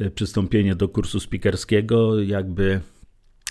[0.00, 2.20] e, przystąpienie do kursu spikerskiego.
[2.20, 2.80] Jakby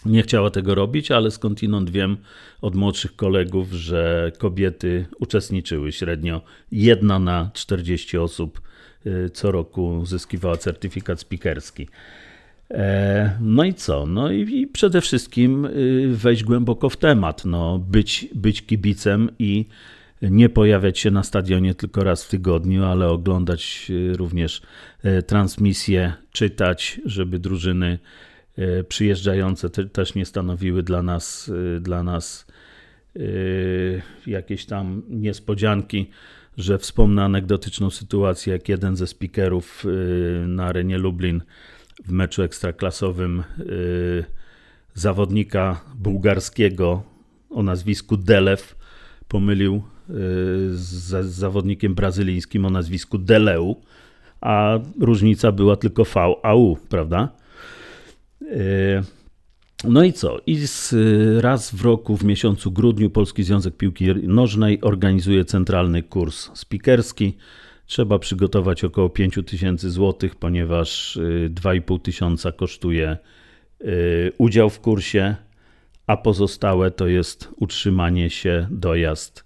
[0.05, 2.17] nie chciała tego robić, ale skądinąd wiem
[2.61, 6.41] od młodszych kolegów, że kobiety uczestniczyły średnio
[6.71, 8.61] jedna na 40 osób
[9.05, 11.87] e, co roku uzyskiwała certyfikat spikerski.
[12.73, 14.05] E, no i co?
[14.05, 19.65] No i, przede wszystkim y, wejść głęboko w temat, no, być, być kibicem i
[20.21, 24.61] nie pojawiać się na stadionie tylko raz w tygodniu, ale oglądać y, również
[25.03, 27.99] e, transmisje, czytać, żeby drużyny
[28.57, 31.51] e, przyjeżdżające też nie stanowiły dla nas,
[31.81, 32.47] dla nas
[34.27, 36.09] jakieś tam niespodzianki,
[36.57, 39.85] że wspomnę anegdotyczną sytuację, jak jeden ze speakerów
[40.47, 41.41] na arenie Lublin
[42.05, 44.25] w meczu ekstraklasowym y,
[44.93, 47.03] zawodnika bułgarskiego
[47.49, 48.75] o nazwisku Delew
[49.27, 49.81] pomylił y,
[50.73, 53.81] z zawodnikiem brazylijskim o nazwisku Deleu,
[54.41, 57.29] a różnica była tylko VAU, prawda?
[58.41, 59.03] Y,
[59.83, 60.39] no i co?
[60.45, 60.95] I z,
[61.43, 67.37] raz w roku, w miesiącu grudniu, Polski Związek Piłki Nożnej organizuje centralny kurs spikerski
[67.91, 71.19] Trzeba przygotować około 5 tysięcy złotych, ponieważ
[71.49, 73.17] 2,5 y, tysiąca kosztuje
[73.81, 75.35] y, udział w kursie,
[76.07, 79.45] a pozostałe to jest utrzymanie się, dojazd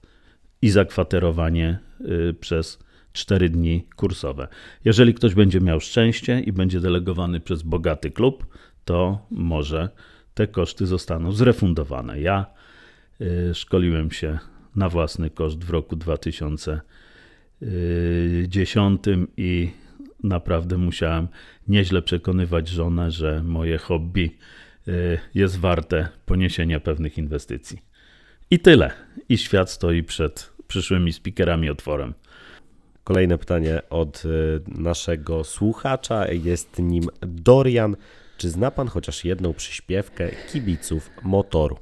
[0.62, 2.80] i zakwaterowanie y, przez
[3.14, 4.48] 4 dni kursowe.
[4.84, 8.46] Jeżeli ktoś będzie miał szczęście i będzie delegowany przez bogaty klub,
[8.84, 9.90] to może
[10.34, 12.22] te koszty zostaną zrefundowane.
[12.22, 12.46] Ja
[13.54, 14.40] szkoliłem się
[14.76, 16.82] na własny koszt w roku 2000
[18.48, 19.70] dziesiątym i
[20.24, 21.28] naprawdę musiałem
[21.68, 24.32] nieźle przekonywać żonę, że moje hobby
[24.88, 27.82] y, jest warte poniesienia pewnych inwestycji.
[28.52, 28.92] I tyle.
[29.30, 32.14] I świat stoi przed przyszłymi speakerami otworem.
[33.04, 34.30] Kolejne pytanie od y,
[34.68, 36.32] naszego słuchacza.
[36.32, 37.96] Jest nim Dorian.
[38.38, 41.78] Czy zna pan chociaż jedną przyśpiewkę kibiców motoru?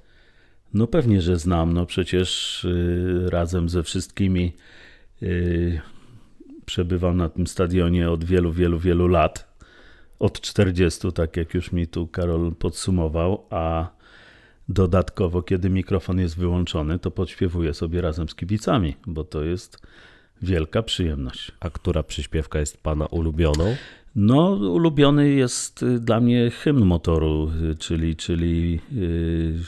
[0.73, 1.73] No pewnie, że znam.
[1.73, 4.53] No przecież y, razem ze wszystkimi
[6.65, 9.53] przebywam na tym stadionie od wielu, wielu, wielu lat.
[10.19, 13.89] Od 40, tak jak już mi tu Karol podsumował, a
[14.69, 19.87] dodatkowo, kiedy mikrofon jest wyłączony, to podśpiewuję sobie razem z kibicami, bo to jest
[20.41, 21.51] wielka przyjemność.
[21.59, 23.75] A która przyśpiewka jest Pana ulubioną?
[24.15, 29.59] No, ulubiony jest y, dla mnie hymn motoru, y, czyli, czyli yy,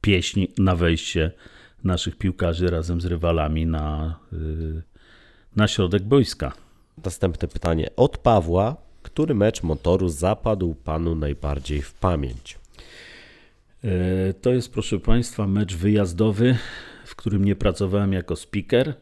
[0.00, 1.32] pieśń na wejście
[1.84, 4.82] naszych piłkarzy razem z rywalami na, y,
[5.56, 6.52] na środek boiska.
[7.04, 8.76] Następne pytanie od Pawła.
[9.02, 12.58] Który mecz motoru zapadł panu najbardziej w pamięć?
[13.84, 16.56] E, to jest, proszę Państwa, mecz wyjazdowy,
[17.04, 18.88] w którym nie pracowałem jako speaker.
[18.88, 18.94] E,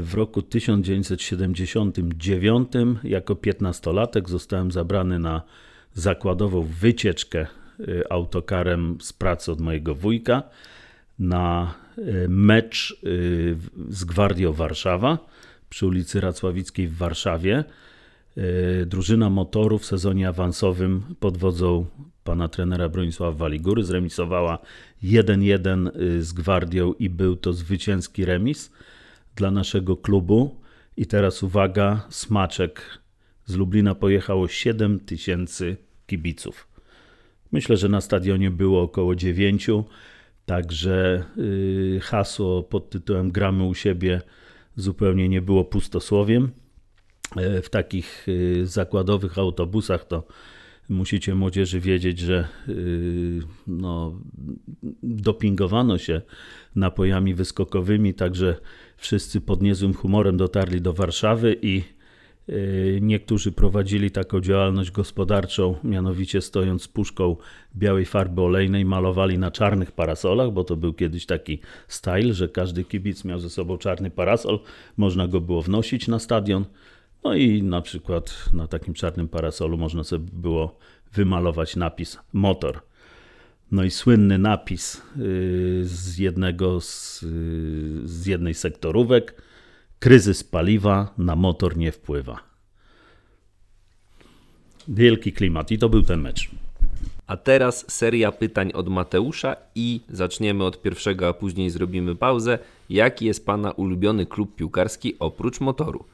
[0.00, 2.72] w roku 1979
[3.04, 5.42] jako 15-latek zostałem zabrany na
[5.94, 7.46] zakładową wycieczkę
[8.10, 10.42] autokarem z pracy od mojego wujka
[11.18, 13.06] na e, mecz e,
[13.88, 15.18] z Gwardią Warszawa
[15.68, 17.64] przy ulicy Racławickiej w Warszawie.
[18.36, 21.86] E, drużyna motoru w sezonie awansowym pod wodzą
[22.24, 24.58] pana trenera Bronisława Waligury zremisowała
[25.04, 25.90] 1-1
[26.20, 28.72] z Gwardią i był to zwycięski remis
[29.36, 30.60] dla naszego klubu.
[30.96, 33.00] I teraz uwaga, smaczek.
[33.44, 36.68] Z Lublina pojechało 7 tysięcy kibiców.
[37.52, 39.70] Myślę, że na stadionie było około 9
[40.46, 44.20] Także y, hasło pod tytułem Gramy u siebie
[44.76, 46.50] zupełnie nie było pustosłowiem.
[47.36, 50.26] E, w takich y, zakładowych autobusach to
[50.88, 54.20] musicie młodzieży wiedzieć, że y, no,
[55.02, 56.22] dopingowano się
[56.74, 58.56] napojami wyskokowymi, także
[58.96, 61.82] wszyscy pod niezłym humorem dotarli do Warszawy i
[63.00, 67.36] Niektórzy prowadzili taką działalność gospodarczą, mianowicie stojąc z puszką
[67.76, 72.84] białej farby olejnej, malowali na czarnych parasolach, bo to był kiedyś taki style, że każdy
[72.84, 74.58] kibic miał ze sobą czarny parasol,
[74.96, 76.64] można go było wnosić na stadion.
[77.24, 80.78] No i na przykład na takim czarnym parasolu można sobie było
[81.12, 82.80] wymalować napis motor.
[83.70, 89.42] No i słynny napis y, z jednego z, y, z jednej sektorówek:
[90.06, 92.38] Kryzys paliwa na motor nie wpływa.
[94.88, 96.50] Wielki klimat i to był ten mecz.
[97.26, 102.58] A teraz seria pytań od Mateusza i zaczniemy od pierwszego, a później zrobimy pauzę.
[102.90, 106.04] Jaki jest Pana ulubiony klub piłkarski oprócz motoru?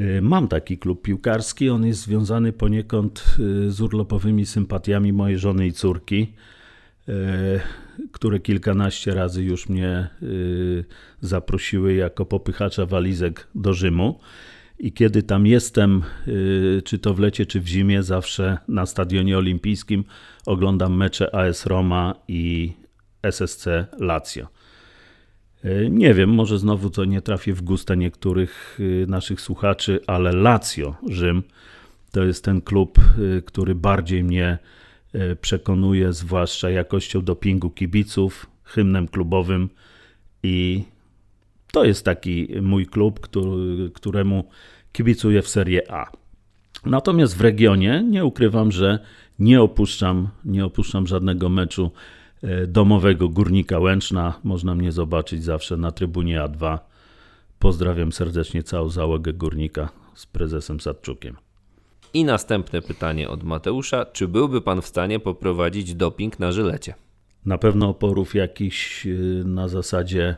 [0.00, 1.70] Y, Mam taki klub piłkarski.
[1.70, 6.32] On jest związany poniekąd y, z urlopowymi sympatiami mojej żony i córki,
[7.08, 7.60] y,
[8.12, 10.84] które kilkanaście razy już mnie y,
[11.20, 14.20] zaprosiły jako popychacza walizek do Rzymu.
[14.78, 19.38] I kiedy tam jestem, y, czy to w lecie, czy w zimie, zawsze na stadionie
[19.38, 20.04] olimpijskim
[20.46, 22.72] oglądam mecze AS Roma i
[23.22, 23.66] SSC
[23.98, 24.48] Lazio.
[25.64, 30.32] E, Nie wiem, może znowu to nie trafię w gusta niektórych y, naszych słuchaczy, ale
[30.32, 31.42] Lazio Rzym
[32.12, 34.83] to jest ten klub, y, który bardziej mnie y,
[35.40, 39.68] przekonuje, zwłaszcza jakością dopingu kibiców, hymnem klubowym
[40.42, 40.84] i
[41.72, 44.44] to jest taki mój klub, który, któremu
[44.92, 46.10] kibicuję w Serie A.
[46.86, 48.98] Natomiast w regionie nie ukrywam, że
[49.38, 51.90] nie opuszczam, nie opuszczam żadnego meczu
[52.42, 54.34] e, domowego Górnika Łęczna.
[54.44, 56.78] Można mnie zobaczyć zawsze na trybunie A2.
[57.58, 61.36] Pozdrawiam serdecznie całą załogę Górnika z prezesem Sadczukiem.
[62.14, 64.04] I następne pytanie od Mateusza.
[64.04, 66.94] Czy byłby Pan w stanie poprowadzić doping na żylecie?
[67.46, 70.36] Na pewno oporów jakiś y, na zasadzie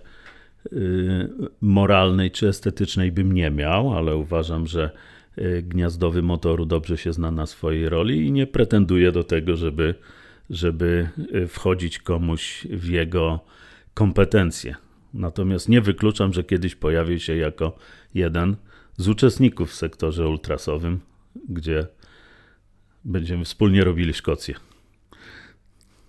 [0.72, 1.28] y,
[1.60, 4.90] moralnej czy estetycznej bym nie miał, ale uważam, że
[5.38, 9.94] y, gniazdowy motoru dobrze się zna na swojej roli i nie pretenduje do tego, żeby,
[10.50, 11.08] żeby
[11.48, 13.40] wchodzić komuś w jego
[13.94, 14.74] kompetencje.
[15.14, 17.76] Natomiast nie wykluczam, że kiedyś pojawi się jako
[18.14, 18.56] jeden
[18.96, 21.00] z uczestników w sektorze ultrasowym,
[21.48, 21.86] gdzie
[23.04, 24.54] będziemy wspólnie robili Szkocję.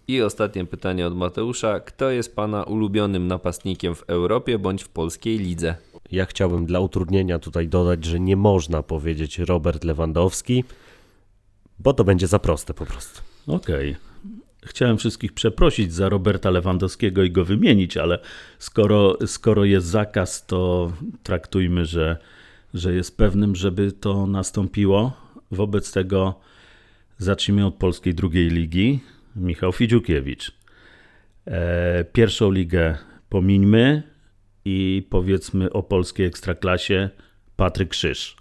[0.08, 1.80] I ostatnie pytanie od Mateusza.
[1.80, 5.76] Kto jest Pana ulubionym napastnikiem w Europie bądź w polskiej lidze?
[6.12, 10.64] Ja chciałbym dla utrudnienia tutaj dodać, że nie można powiedzieć Robert Lewandowski,
[11.80, 13.22] bo to będzie za proste po prostu.
[13.48, 13.96] Okej.
[14.66, 18.20] Chciałem wszystkich przeprosić za Roberta Lewandowskiego i go wymienić, ale
[18.60, 20.92] skoro, skoro jest zakaz, to
[21.24, 22.18] traktujmy, że,
[22.78, 25.14] że jest pewnym, żeby to nastąpiło.
[25.52, 26.40] Wobec tego
[27.18, 29.00] zacznijmy od polskiej drugiej ligi.
[29.36, 30.52] Michał Fidziukiewicz.
[31.46, 32.98] E, pierwszą ligę
[33.30, 34.04] pomińmy
[34.66, 37.10] i powiedzmy o polskiej ekstraklasie
[37.56, 38.36] Patryk Krzyż.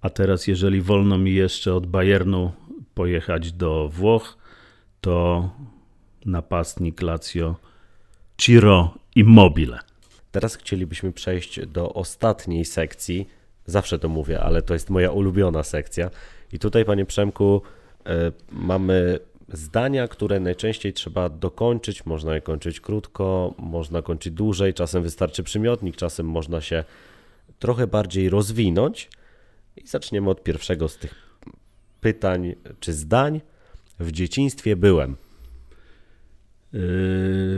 [0.00, 2.52] A teraz, jeżeli wolno mi jeszcze od Bayernu
[2.94, 4.38] pojechać do Włoch,
[5.00, 5.50] to
[6.26, 7.56] napastnik Lazio
[8.36, 9.78] Ciro Immobile.
[10.30, 13.28] Teraz chcielibyśmy przejść do ostatniej sekcji.
[13.66, 16.10] Zawsze to mówię, ale to jest moja ulubiona sekcja.
[16.52, 17.62] I tutaj, panie Przemku,
[18.06, 19.18] e, mamy
[19.52, 22.06] zdania, które najczęściej trzeba dokończyć.
[22.06, 26.84] Można je kończyć krótko, można kończyć dłużej, czasem wystarczy przymiotnik, czasem można się
[27.58, 29.10] trochę bardziej rozwinąć.
[29.76, 31.14] I zaczniemy od pierwszego z tych
[32.00, 33.40] pytań czy zdań.
[34.00, 35.10] W dzieciństwie byłem.
[36.72, 36.80] Yy,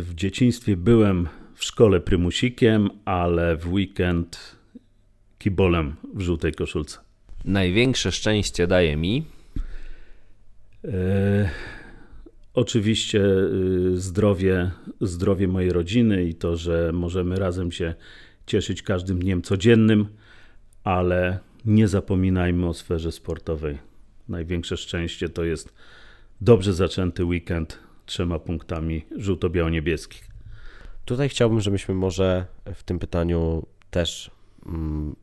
[0.02, 4.55] W dzieciństwie byłem w szkole prymusikiem, ale w weekend
[5.46, 6.98] kibolem w żółtej koszulce.
[7.44, 9.24] Największe szczęście daje mi.
[10.84, 11.50] E,
[12.54, 14.70] Oczywiście y, zdrowie,
[15.00, 17.94] zdrowie mojej rodziny i to, że możemy razem się
[18.46, 20.06] cieszyć każdym dniem codziennym,
[20.84, 23.78] ale nie zapominajmy o sferze sportowej.
[24.28, 25.74] Największe szczęście to jest
[26.40, 30.28] dobrze zaczęty weekend trzema punktami żółto-biało-niebieskich.
[31.04, 34.35] Tutaj chciałbym, żebyśmy może w tym pytaniu też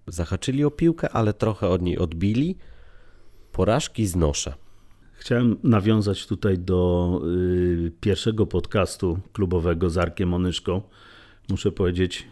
[0.07, 2.57] zahaczyli o piłkę, ale trochę od niej odbili.
[3.51, 4.53] Porażki znoszę.
[5.13, 10.81] Chciałem nawiązać tutaj do y, pierwszego podcastu klubowego z Arkiem Onyszką.
[11.49, 12.27] Muszę powiedzieć,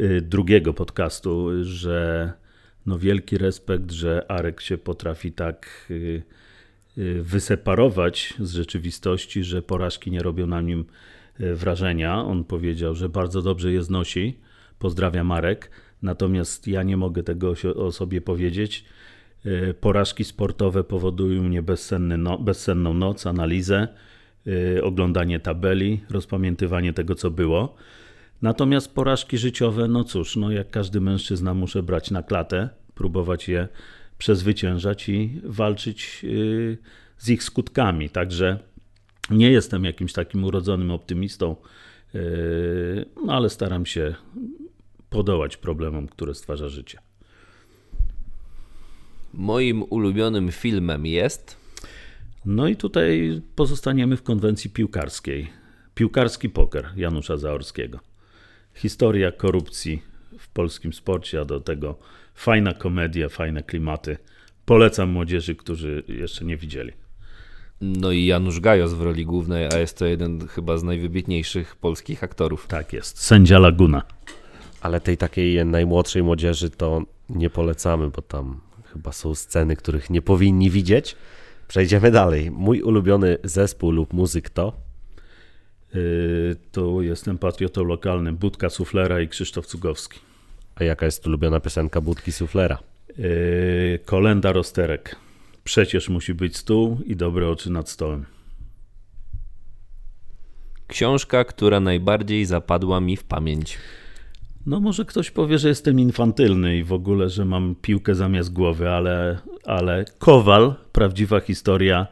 [0.00, 2.32] y, drugiego podcastu, że
[2.86, 6.22] no wielki respekt, że Arek się potrafi tak y,
[7.22, 10.84] wyseparować z rzeczywistości, że porażki nie robią na nim
[11.38, 12.24] wrażenia.
[12.24, 14.38] On powiedział, że bardzo dobrze je znosi.
[14.78, 15.70] Pozdrawiam Marek.
[16.02, 18.84] Natomiast ja nie mogę tego o sobie powiedzieć.
[19.46, 23.88] Y, Porażki sportowe powodują mnie bezsenny no, bezsenną noc, analizę,
[24.46, 27.74] y, oglądanie tabeli, rozpamiętywanie tego, co było.
[28.42, 33.68] Natomiast porażki życiowe, no cóż, no jak każdy mężczyzna muszę brać na klatę, próbować je
[34.18, 36.78] przezwyciężać i walczyć y,
[37.18, 38.10] z ich skutkami.
[38.10, 38.58] Także
[39.30, 41.56] nie jestem jakimś takim urodzonym optymistą,
[43.26, 44.14] no ale staram się
[45.10, 46.98] podołać problemom, które stwarza życie.
[49.34, 51.56] Moim ulubionym filmem jest.
[52.44, 55.50] No i tutaj pozostaniemy w konwencji piłkarskiej.
[55.94, 58.00] Piłkarski poker Janusza Zaorskiego.
[58.74, 60.02] Historia korupcji
[60.38, 61.98] w polskim sporcie, a do tego
[62.34, 64.16] fajna komedia, fajne klimaty.
[64.64, 66.92] Polecam młodzieży, którzy jeszcze nie widzieli.
[67.80, 72.24] No i Janusz Gajos w roli głównej, a jest to jeden chyba z najwybitniejszych polskich
[72.24, 72.66] aktorów.
[72.66, 73.18] Tak jest.
[73.18, 74.02] Sędzia Laguna.
[74.80, 78.60] Ale tej takiej najmłodszej młodzieży to nie polecamy, bo tam
[78.92, 81.16] chyba są sceny, których nie powinni widzieć.
[81.68, 82.50] Przejdziemy dalej.
[82.50, 84.72] Mój ulubiony zespół lub muzyk to?
[85.94, 88.36] Yy, to jestem patriotą lokalnym.
[88.36, 90.18] Budka Suflera i Krzysztof Cugowski.
[90.74, 92.78] A jaka jest ulubiona piosenka Budki Suflera?
[93.18, 95.16] Yy, kolenda Rosterek.
[95.64, 98.24] Przecież musi być stół i dobre oczy nad stołem.
[100.86, 103.78] Książka, która najbardziej zapadła mi w pamięć.
[104.66, 108.90] No może ktoś powie, że jestem infantylny i w ogóle, że mam piłkę zamiast głowy,
[108.90, 112.06] ale, ale Kowal, prawdziwa historia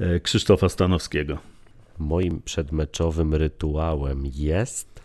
[0.00, 1.38] e, Krzysztofa Stanowskiego.
[1.98, 4.96] Moim przedmeczowym rytuałem jest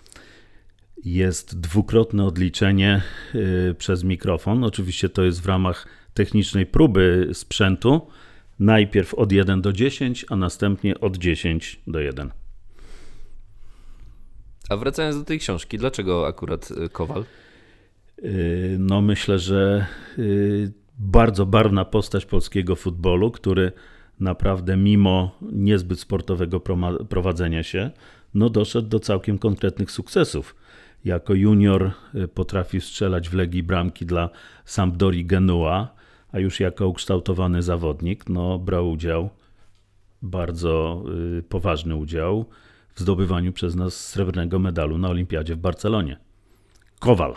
[1.05, 3.01] jest dwukrotne odliczenie
[3.35, 4.63] y, przez mikrofon.
[4.63, 8.07] Oczywiście to jest w ramach technicznej próby sprzętu.
[8.59, 12.40] Najpierw od 1 do 10, a następnie od 10 do 1.
[14.71, 17.25] A wracając do tej książki, dlaczego akurat y, Kowal?
[18.23, 19.85] Y, no myślę, że
[20.99, 23.71] bardzo barwna postać polskiego futbolu, który
[24.19, 26.59] naprawdę mimo niezbyt sportowego
[27.09, 27.91] prowadzenia się,
[28.33, 30.55] no doszedł do całkiem konkretnych sukcesów.
[31.05, 34.29] Jako junior y, potrafił strzelać w Legii bramki dla
[34.65, 35.95] Sampdori Genua,
[36.31, 39.29] a już jako ukształtowany zawodnik no, brał udział,
[40.21, 41.03] bardzo
[41.39, 42.45] y, poważny udział
[42.95, 46.17] w zdobywaniu przez nas srebrnego medalu na Olimpiadzie w Barcelonie.
[46.99, 47.35] Kowal.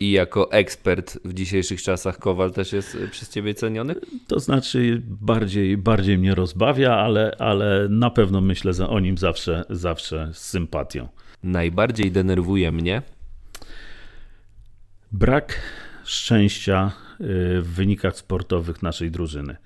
[0.00, 3.94] I jako ekspert w dzisiejszych czasach Kowal też jest y, przez ciebie ceniony?
[4.26, 10.30] To znaczy bardziej, bardziej mnie rozbawia, ale, ale na pewno myślę o nim zawsze, zawsze
[10.32, 11.08] z sympatią
[11.42, 13.02] najbardziej denerwuje mnie?
[15.12, 15.60] Brak
[16.04, 17.24] szczęścia y,
[17.62, 19.56] w wynikach sportowych naszej drużyny.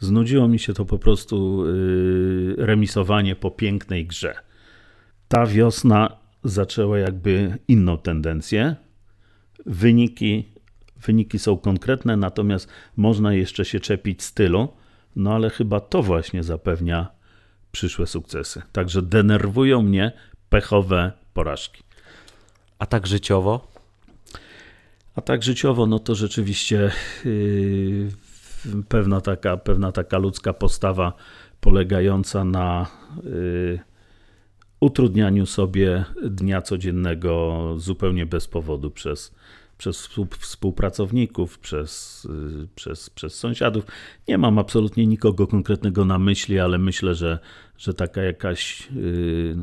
[0.00, 4.34] Znudziło mi się to po prostu y, remisowanie po pięknej grze.
[5.28, 8.76] Ta wiosna zaczęła jakby inną tendencję.
[9.66, 10.48] Wyniki,
[11.06, 14.68] wyniki są konkretne, natomiast można jeszcze się czepić stylu,
[15.16, 17.08] no ale chyba to właśnie zapewnia
[17.72, 18.62] przyszłe sukcesy.
[18.72, 20.12] Także denerwują mnie
[20.48, 21.82] pechowe porażki.
[22.78, 23.72] A tak życiowo?
[25.14, 26.90] A tak życiowo, no to rzeczywiście
[27.24, 28.10] yy,
[28.88, 31.12] pewna, taka, pewna taka ludzka postawa
[31.60, 32.86] polegająca na
[33.24, 33.78] yy,
[34.80, 39.34] utrudnianiu sobie dnia codziennego zupełnie bez powodu przez
[39.78, 42.24] przez współpracowników, przez,
[42.64, 43.84] y, przez, przez sąsiadów.
[44.28, 47.38] Nie mam absolutnie nikogo konkretnego na myśli, ale myślę, że,
[47.78, 49.56] że taka jakaś yy,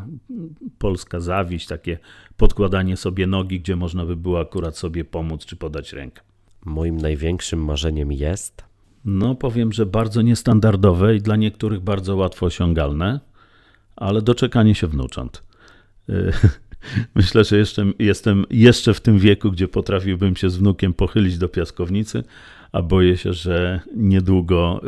[0.77, 1.97] polska zawiść, takie
[2.37, 6.21] podkładanie sobie nogi, gdzie można by było akurat sobie pomóc czy podać rękę.
[6.65, 8.63] Moim największym marzeniem jest?
[9.05, 13.19] No, powiem, że bardzo niestandardowe i dla niektórych bardzo łatwo osiągalne,
[13.95, 15.43] ale doczekanie się wnucząt.
[16.09, 16.31] Y,
[17.15, 21.49] Myślę, że jeszcze, jestem jeszcze w tym wieku, gdzie potrafiłbym się z wnukiem pochylić do
[21.49, 22.23] piaskownicy,
[22.71, 24.81] a boję się, że niedługo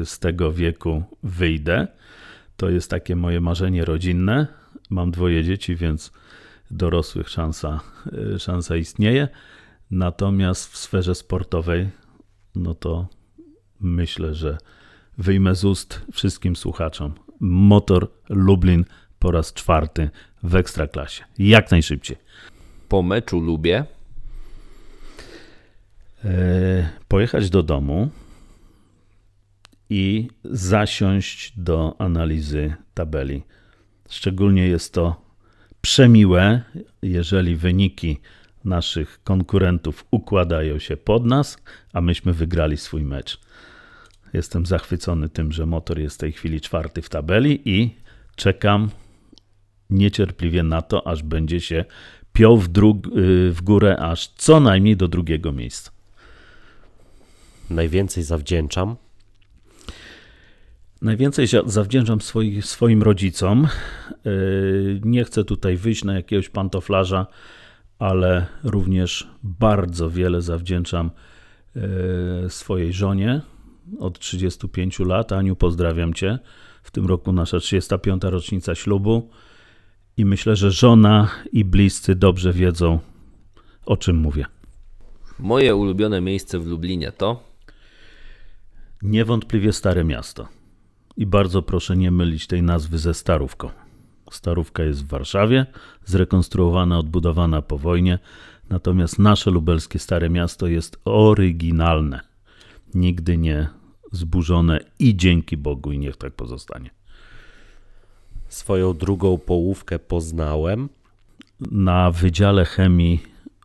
[0.00, 1.88] y, z tego wieku wyjdę.
[2.56, 4.46] To jest takie moje marzenie rodzinne.
[4.90, 6.12] Mam dwoje dzieci, więc
[6.70, 7.80] dorosłych szansa,
[8.34, 9.28] y, szansa istnieje.
[9.90, 11.88] Natomiast w sferze sportowej,
[12.54, 13.08] no to
[13.84, 14.58] myślę, że
[15.18, 17.14] wyjmę z ust wszystkim słuchaczom.
[17.40, 18.84] Motor Lublin
[19.18, 20.10] po raz czwarty
[20.42, 21.24] w ekstraklasie.
[21.38, 22.16] Jak najszybciej.
[22.88, 23.84] Po meczu lubię
[26.24, 28.10] e, pojechać do domu
[29.90, 33.42] i zasiąść do analizy tabeli.
[34.08, 35.24] Szczególnie jest to
[35.80, 36.62] przemiłe,
[37.02, 38.20] jeżeli wyniki
[38.64, 41.58] naszych konkurentów układają się pod nas,
[41.92, 43.40] a myśmy wygrali swój mecz.
[44.34, 47.94] Jestem zachwycony tym, że motor jest w tej chwili czwarty w tabeli i
[48.36, 48.90] czekam
[49.90, 51.84] niecierpliwie na to, aż będzie się
[52.32, 55.90] piął w, y, w górę aż co najmniej do drugiego miejsca.
[57.70, 58.96] Najwięcej zawdzięczam.
[61.02, 63.68] Najwięcej zawdzięczam swoi, swoim rodzicom.
[64.26, 67.26] Y, nie chcę tutaj wyjść na jakiegoś pantoflarza,
[67.98, 71.10] ale również bardzo wiele zawdzięczam
[71.76, 73.40] e, swojej żonie
[73.98, 75.32] od 35 lat.
[75.32, 76.38] Aniu, pozdrawiam Cię.
[76.82, 78.22] W tym roku nasza 35.
[78.24, 79.30] rocznica ślubu
[80.16, 82.98] i myślę, że żona i bliscy dobrze wiedzą,
[83.86, 84.46] o czym mówię.
[85.38, 87.54] Moje ulubione miejsce w Lublinie to
[89.02, 90.48] Niewątpliwie Stare Miasto.
[91.16, 93.70] I bardzo proszę nie mylić tej nazwy ze Starówką.
[94.30, 95.66] Starówka jest w Warszawie,
[96.04, 98.18] zrekonstruowana, odbudowana po wojnie,
[98.70, 102.33] natomiast nasze lubelskie Stare Miasto jest oryginalne.
[102.94, 103.68] Nigdy nie
[104.12, 106.90] zburzone i dzięki Bogu i niech tak pozostanie.
[108.48, 110.88] Swoją drugą połówkę poznałem.
[111.60, 113.22] Na Wydziale Chemii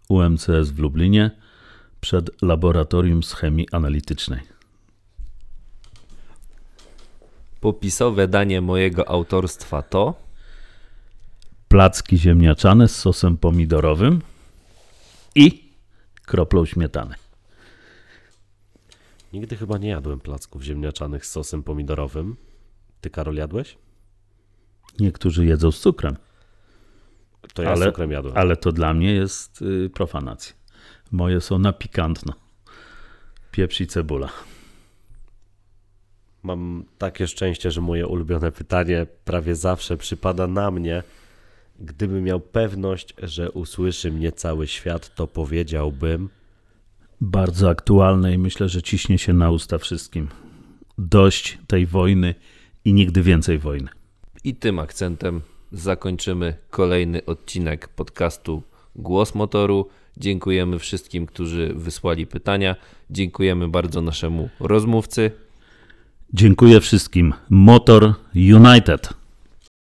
[0.10, 1.32] UMCS w Lublinie
[2.02, 4.42] przed Laboratorium z Chemii Analitycznej.
[7.60, 10.30] popisowe danie mojego autorstwa to
[11.68, 14.22] Placki ziemniaczane z sosem pomidorowym
[15.36, 15.72] i
[16.26, 17.16] kroplą śmietany.
[19.34, 22.36] Nigdy chyba nie jadłem placków ziemniaczanych z sosem pomidorowym.
[23.02, 23.78] Ty, Karol, jadłeś?
[25.00, 26.16] Niektórzy jedzą z cukrem,
[27.54, 28.38] To ja Ale- z cukrem jadłem.
[28.38, 30.56] ale to dla mnie jest y, profanacja.
[31.12, 32.34] Moje są na pikantno.
[33.52, 34.30] Pieprz i cebula.
[36.44, 41.04] Mam takie szczęście, że moje ulubione pytanie prawie zawsze przypada na mnie.
[41.80, 46.30] Gdybym miał pewność, że usłyszy mnie cały świat, to powiedziałbym:
[47.22, 50.28] Bardzo aktualne i myślę, że ciśnie się na usta wszystkim.
[50.98, 52.36] Dość tej wojny
[52.86, 53.90] i nigdy więcej wojny.
[54.44, 55.42] i tym akcentem
[55.72, 58.64] zakończymy kolejny odcinek podcastu
[58.96, 59.90] Głos Motoru.
[60.18, 62.76] Dziękujemy wszystkim, którzy wysłali pytania.
[63.10, 65.32] Dziękujemy bardzo naszemu rozmówcy.
[66.34, 67.34] Dziękuję wszystkim.
[67.50, 69.19] Motor United.